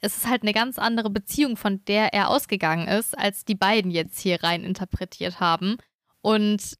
[0.01, 3.91] es ist halt eine ganz andere Beziehung, von der er ausgegangen ist, als die beiden
[3.91, 5.77] jetzt hier rein interpretiert haben.
[6.21, 6.75] Und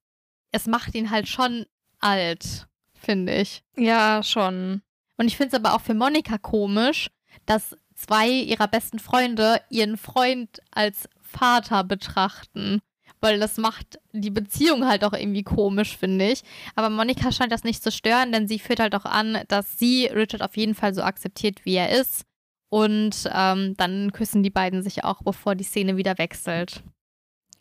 [0.51, 1.65] es macht ihn halt schon
[1.99, 3.63] alt, finde ich.
[3.75, 4.81] Ja, schon.
[5.17, 7.11] Und ich finde es aber auch für Monika komisch,
[7.45, 12.81] dass zwei ihrer besten Freunde ihren Freund als Vater betrachten.
[13.21, 16.43] Weil das macht die Beziehung halt auch irgendwie komisch, finde ich.
[16.75, 20.07] Aber Monika scheint das nicht zu stören, denn sie führt halt auch an, dass sie
[20.07, 22.25] Richard auf jeden Fall so akzeptiert, wie er ist
[22.69, 26.83] und ähm, dann küssen die beiden sich auch, bevor die Szene wieder wechselt.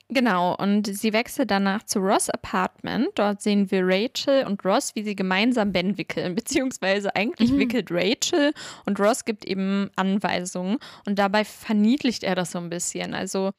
[0.09, 3.09] Genau, und sie wechselt danach zu Ross Apartment.
[3.15, 7.59] Dort sehen wir Rachel und Ross, wie sie gemeinsam Ben wickeln, beziehungsweise eigentlich mhm.
[7.59, 8.53] wickelt Rachel
[8.87, 13.15] und Ross gibt eben Anweisungen und dabei verniedlicht er das so ein bisschen.
[13.15, 13.53] Also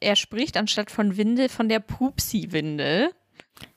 [0.00, 3.10] er spricht anstatt von Windel von der Pupsi-Windel.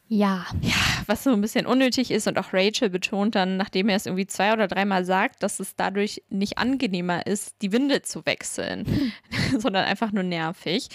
[0.07, 0.45] Ja.
[0.61, 0.75] Ja,
[1.07, 4.27] was so ein bisschen unnötig ist und auch Rachel betont dann, nachdem er es irgendwie
[4.27, 9.11] zwei oder dreimal sagt, dass es dadurch nicht angenehmer ist, die Windel zu wechseln, hm.
[9.59, 10.89] sondern einfach nur nervig.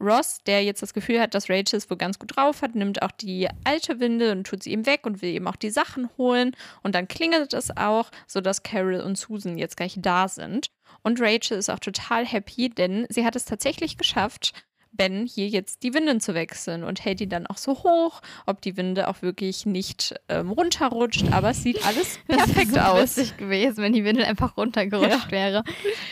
[0.00, 3.02] Ross, der jetzt das Gefühl hat, dass Rachel es wohl ganz gut drauf hat, nimmt
[3.02, 6.10] auch die alte Windel und tut sie ihm weg und will eben auch die Sachen
[6.18, 6.54] holen.
[6.82, 10.68] Und dann klingelt es auch, sodass Carol und Susan jetzt gleich da sind.
[11.02, 14.52] Und Rachel ist auch total happy, denn sie hat es tatsächlich geschafft,
[14.96, 18.60] Ben hier jetzt die Winden zu wechseln und hält die dann auch so hoch, ob
[18.60, 23.16] die Winde auch wirklich nicht ähm, runterrutscht, aber es sieht alles perfekt das aus.
[23.16, 25.30] Es gewesen, wenn die Windel einfach runtergerutscht ja.
[25.30, 25.64] wäre.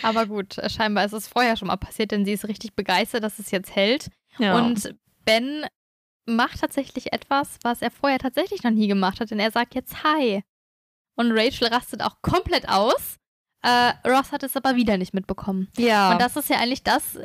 [0.02, 3.38] Aber gut, scheinbar ist es vorher schon mal passiert, denn sie ist richtig begeistert, dass
[3.38, 4.10] es jetzt hält.
[4.38, 4.56] Ja.
[4.56, 5.64] Und Ben
[6.26, 10.02] macht tatsächlich etwas, was er vorher tatsächlich noch nie gemacht hat, denn er sagt jetzt
[10.04, 10.42] Hi.
[11.16, 13.18] Und Rachel rastet auch komplett aus
[13.64, 15.68] äh, Ross hat es aber wieder nicht mitbekommen.
[15.78, 16.12] Ja.
[16.12, 17.18] Und das ist ja eigentlich das,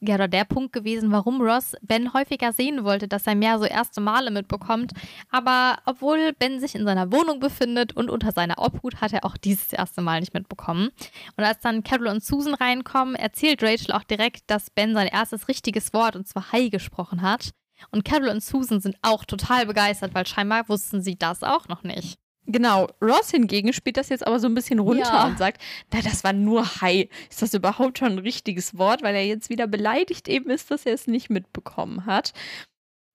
[0.00, 3.64] ja, oder der Punkt gewesen, warum Ross Ben häufiger sehen wollte, dass er mehr so
[3.64, 4.92] erste Male mitbekommt.
[5.30, 9.38] Aber obwohl Ben sich in seiner Wohnung befindet und unter seiner Obhut, hat er auch
[9.38, 10.90] dieses erste Mal nicht mitbekommen.
[11.38, 15.48] Und als dann Carol und Susan reinkommen, erzählt Rachel auch direkt, dass Ben sein erstes
[15.48, 17.52] richtiges Wort, und zwar Hi, gesprochen hat.
[17.90, 21.84] Und Carol und Susan sind auch total begeistert, weil scheinbar wussten sie das auch noch
[21.84, 22.18] nicht.
[22.46, 25.26] Genau, Ross hingegen spielt das jetzt aber so ein bisschen runter ja.
[25.26, 25.60] und sagt,
[25.92, 27.08] na, das war nur Hi.
[27.28, 29.02] Ist das überhaupt schon ein richtiges Wort?
[29.02, 32.32] Weil er jetzt wieder beleidigt eben ist, dass er es nicht mitbekommen hat.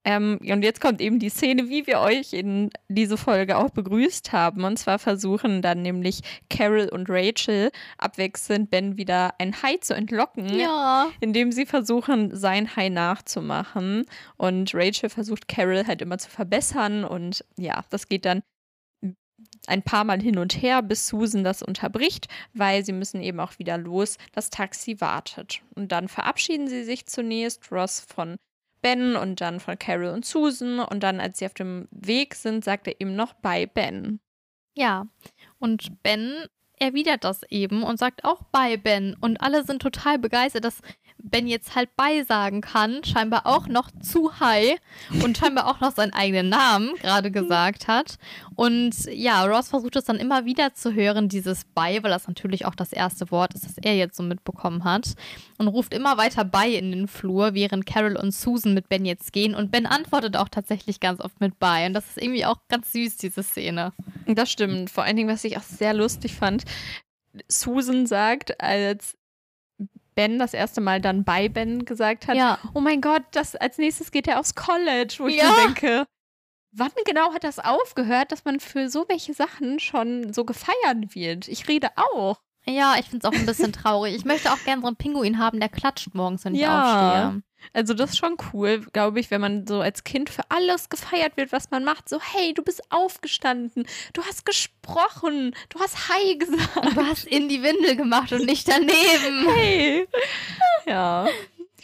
[0.04, 4.32] Ähm, und jetzt kommt eben die Szene, wie wir euch in diese Folge auch begrüßt
[4.32, 4.64] haben.
[4.64, 10.58] Und zwar versuchen dann nämlich Carol und Rachel abwechselnd Ben wieder ein Hai zu entlocken,
[10.58, 11.08] ja.
[11.20, 14.06] indem sie versuchen, sein Hai nachzumachen.
[14.38, 17.04] Und Rachel versucht Carol halt immer zu verbessern.
[17.04, 18.42] Und ja, das geht dann
[19.68, 23.60] ein paar Mal hin und her, bis Susan das unterbricht, weil sie müssen eben auch
[23.60, 24.18] wieder los.
[24.32, 25.62] Das Taxi wartet.
[25.76, 28.38] Und dann verabschieden sie sich zunächst, Ross von
[28.82, 30.80] Ben und dann von Carol und Susan.
[30.80, 34.20] Und dann, als sie auf dem Weg sind, sagt er ihm noch bei Ben.
[34.74, 35.08] Ja.
[35.60, 36.46] Und Ben
[36.82, 39.16] erwidert das eben und sagt auch bei Ben.
[39.22, 40.82] Und alle sind total begeistert, dass
[41.24, 44.78] Ben jetzt halt bei sagen kann, scheinbar auch noch zu high
[45.24, 48.18] und scheinbar auch noch seinen eigenen Namen gerade gesagt hat.
[48.56, 52.66] Und ja, Ross versucht es dann immer wieder zu hören, dieses bei, weil das natürlich
[52.66, 55.14] auch das erste Wort ist, das er jetzt so mitbekommen hat.
[55.58, 59.34] Und ruft immer weiter bei in den Flur, während Carol und Susan mit Ben jetzt
[59.34, 59.56] gehen.
[59.56, 61.86] Und Ben antwortet auch tatsächlich ganz oft mit bei.
[61.86, 63.94] Und das ist irgendwie auch ganz süß, diese Szene.
[64.28, 64.90] Das stimmt.
[64.90, 66.64] Vor allen Dingen, was ich auch sehr lustig fand,
[67.48, 69.16] Susan sagt, als
[70.16, 72.60] Ben das erste Mal dann bei Ben gesagt hat, Ja.
[72.74, 75.50] oh mein Gott, das, als nächstes geht er aufs College, wo ich Ja.
[75.50, 76.06] mir denke,
[76.74, 81.48] wann genau hat das aufgehört, dass man für so welche Sachen schon so gefeiert wird?
[81.48, 82.40] Ich rede auch.
[82.66, 84.16] Ja, ich finde es auch ein bisschen traurig.
[84.16, 86.82] Ich möchte auch gerne so einen Pinguin haben, der klatscht morgens, wenn ich Ja.
[86.82, 87.42] aufstehe.
[87.74, 91.38] Also das ist schon cool, glaube ich, wenn man so als Kind für alles gefeiert
[91.38, 92.10] wird, was man macht.
[92.10, 96.78] So, hey, du bist aufgestanden, du hast gesprochen, du hast Hi gesagt.
[96.78, 99.48] Und du hast in die Windel gemacht und nicht daneben.
[99.52, 100.08] Hey.
[100.86, 101.28] Ja,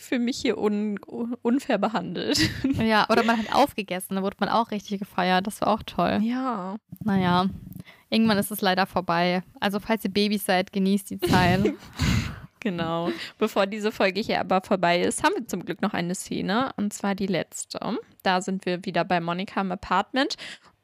[0.08, 0.98] fühle mich hier un
[1.42, 2.40] unfair behandelt.
[2.64, 5.46] Ja, oder man hat aufgegessen, da wurde man auch richtig gefeiert.
[5.46, 6.20] Das war auch toll.
[6.24, 6.78] Ja.
[7.04, 7.48] Naja,
[8.10, 9.44] irgendwann ist es leider vorbei.
[9.60, 11.74] Also falls ihr Babys seid, genießt die Zeit.
[12.72, 13.12] Genau.
[13.38, 16.72] Bevor diese Folge hier aber vorbei ist, haben wir zum Glück noch eine Szene.
[16.78, 17.80] Und zwar die letzte.
[18.24, 20.36] Da sind wir wieder bei Monika im Apartment.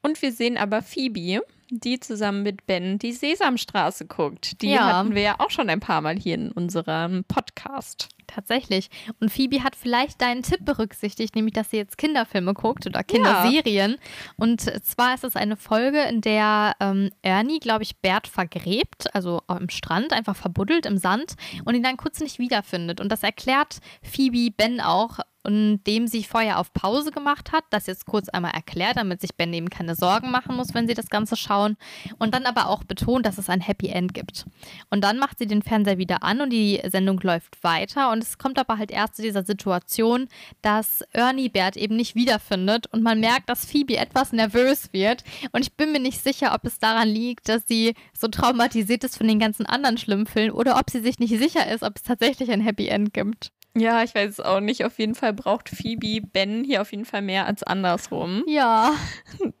[0.02, 4.60] Und wir sehen aber Phoebe, die zusammen mit Ben die Sesamstraße guckt.
[4.62, 4.98] Die Ja.
[4.98, 8.08] hatten wir ja auch schon ein paar Mal hier in unserem Podcast.
[8.26, 8.88] Tatsächlich.
[9.20, 13.96] Und Phoebe hat vielleicht deinen Tipp berücksichtigt, nämlich dass sie jetzt Kinderfilme guckt oder Kinderserien.
[14.36, 19.42] Und zwar ist es eine Folge, in der ähm, Ernie, glaube ich, Bert vergräbt, also
[19.46, 23.00] am Strand, einfach verbuddelt im Sand und ihn dann kurz nicht wiederfindet.
[23.00, 28.06] Und das erklärt Phoebe Ben auch, indem sie vorher auf Pause gemacht hat, das jetzt
[28.06, 31.36] kurz einmal erklärt, damit sich Ben eben keine Sorgen machen muss, wenn sie das Ganze
[31.36, 31.76] schauen.
[32.18, 34.46] Und dann aber auch betont, dass es ein Happy End gibt.
[34.90, 38.10] Und dann macht sie den Fernseher wieder an und die Sendung läuft weiter.
[38.10, 40.28] Und es kommt aber halt erst zu dieser Situation,
[40.62, 45.24] dass Ernie Bert eben nicht wiederfindet und man merkt, dass Phoebe etwas nervös wird.
[45.52, 49.16] Und ich bin mir nicht sicher, ob es daran liegt, dass sie so traumatisiert ist
[49.16, 52.02] von den ganzen anderen schlimmen Filmen oder ob sie sich nicht sicher ist, ob es
[52.02, 53.50] tatsächlich ein Happy End gibt.
[53.76, 54.84] Ja, ich weiß es auch nicht.
[54.84, 58.44] Auf jeden Fall braucht Phoebe Ben hier auf jeden Fall mehr als andersrum.
[58.46, 58.94] Ja.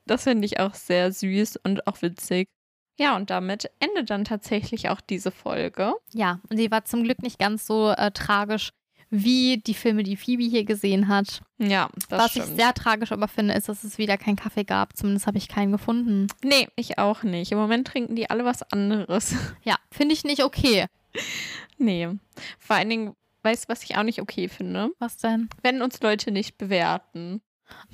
[0.06, 2.48] Das finde ich auch sehr süß und auch witzig.
[2.98, 5.94] Ja, und damit endet dann tatsächlich auch diese Folge.
[6.12, 8.70] Ja, und sie war zum Glück nicht ganz so äh, tragisch
[9.10, 11.40] wie die Filme, die Phoebe hier gesehen hat.
[11.58, 12.48] Ja, das Was stimmt.
[12.48, 14.96] ich sehr tragisch aber finde, ist, dass es wieder keinen Kaffee gab.
[14.96, 16.26] Zumindest habe ich keinen gefunden.
[16.42, 17.52] nee, ich auch nicht.
[17.52, 19.34] Im Moment trinken die alle was anderes.
[19.64, 20.86] Ja, finde ich nicht okay.
[21.78, 22.08] nee.
[22.58, 24.90] Vor allen Dingen, weißt du, was ich auch nicht okay finde?
[24.98, 25.48] Was denn?
[25.62, 27.40] Wenn uns Leute nicht bewerten.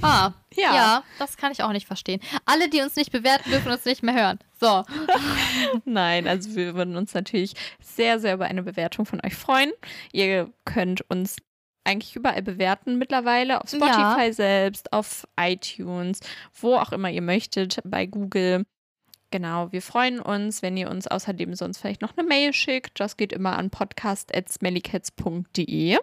[0.03, 0.75] Ah, Ja.
[0.75, 1.05] ja.
[1.19, 2.21] das kann ich auch nicht verstehen.
[2.45, 4.39] Alle, die uns nicht bewerten, dürfen uns nicht mehr hören.
[4.61, 4.85] So.
[5.85, 9.71] Nein, also wir würden uns natürlich sehr, sehr über eine Bewertung von euch freuen.
[10.13, 11.37] Ihr könnt uns
[11.85, 16.21] eigentlich überall bewerten mittlerweile, auf Spotify selbst, auf iTunes,
[16.61, 18.65] wo auch immer ihr möchtet, bei Google.
[19.31, 22.99] Genau, wir freuen uns, wenn ihr uns außerdem sonst vielleicht noch eine Mail schickt.
[23.01, 25.99] Das geht immer an podcast.smellycats.de.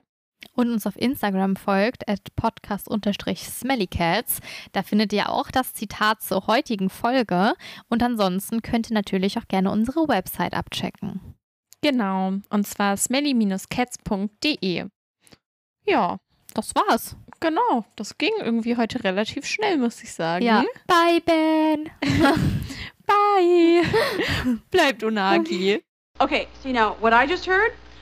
[0.53, 4.39] Und uns auf Instagram folgt, at podcast-smellycats.
[4.71, 7.53] Da findet ihr auch das Zitat zur heutigen Folge.
[7.89, 11.35] Und ansonsten könnt ihr natürlich auch gerne unsere Website abchecken.
[11.81, 14.85] Genau, und zwar smelly-cats.de.
[15.85, 16.17] Ja,
[16.53, 17.15] Das war's.
[17.39, 20.43] genau, das ging irgendwie heute relativ schnell, muss ich sagen.
[20.43, 20.63] Ja.
[20.87, 21.91] Bye, Ben.
[23.05, 23.83] Bye.
[24.71, 25.83] Bleibt Unagi.
[26.19, 27.71] Okay, see now, what I just heard?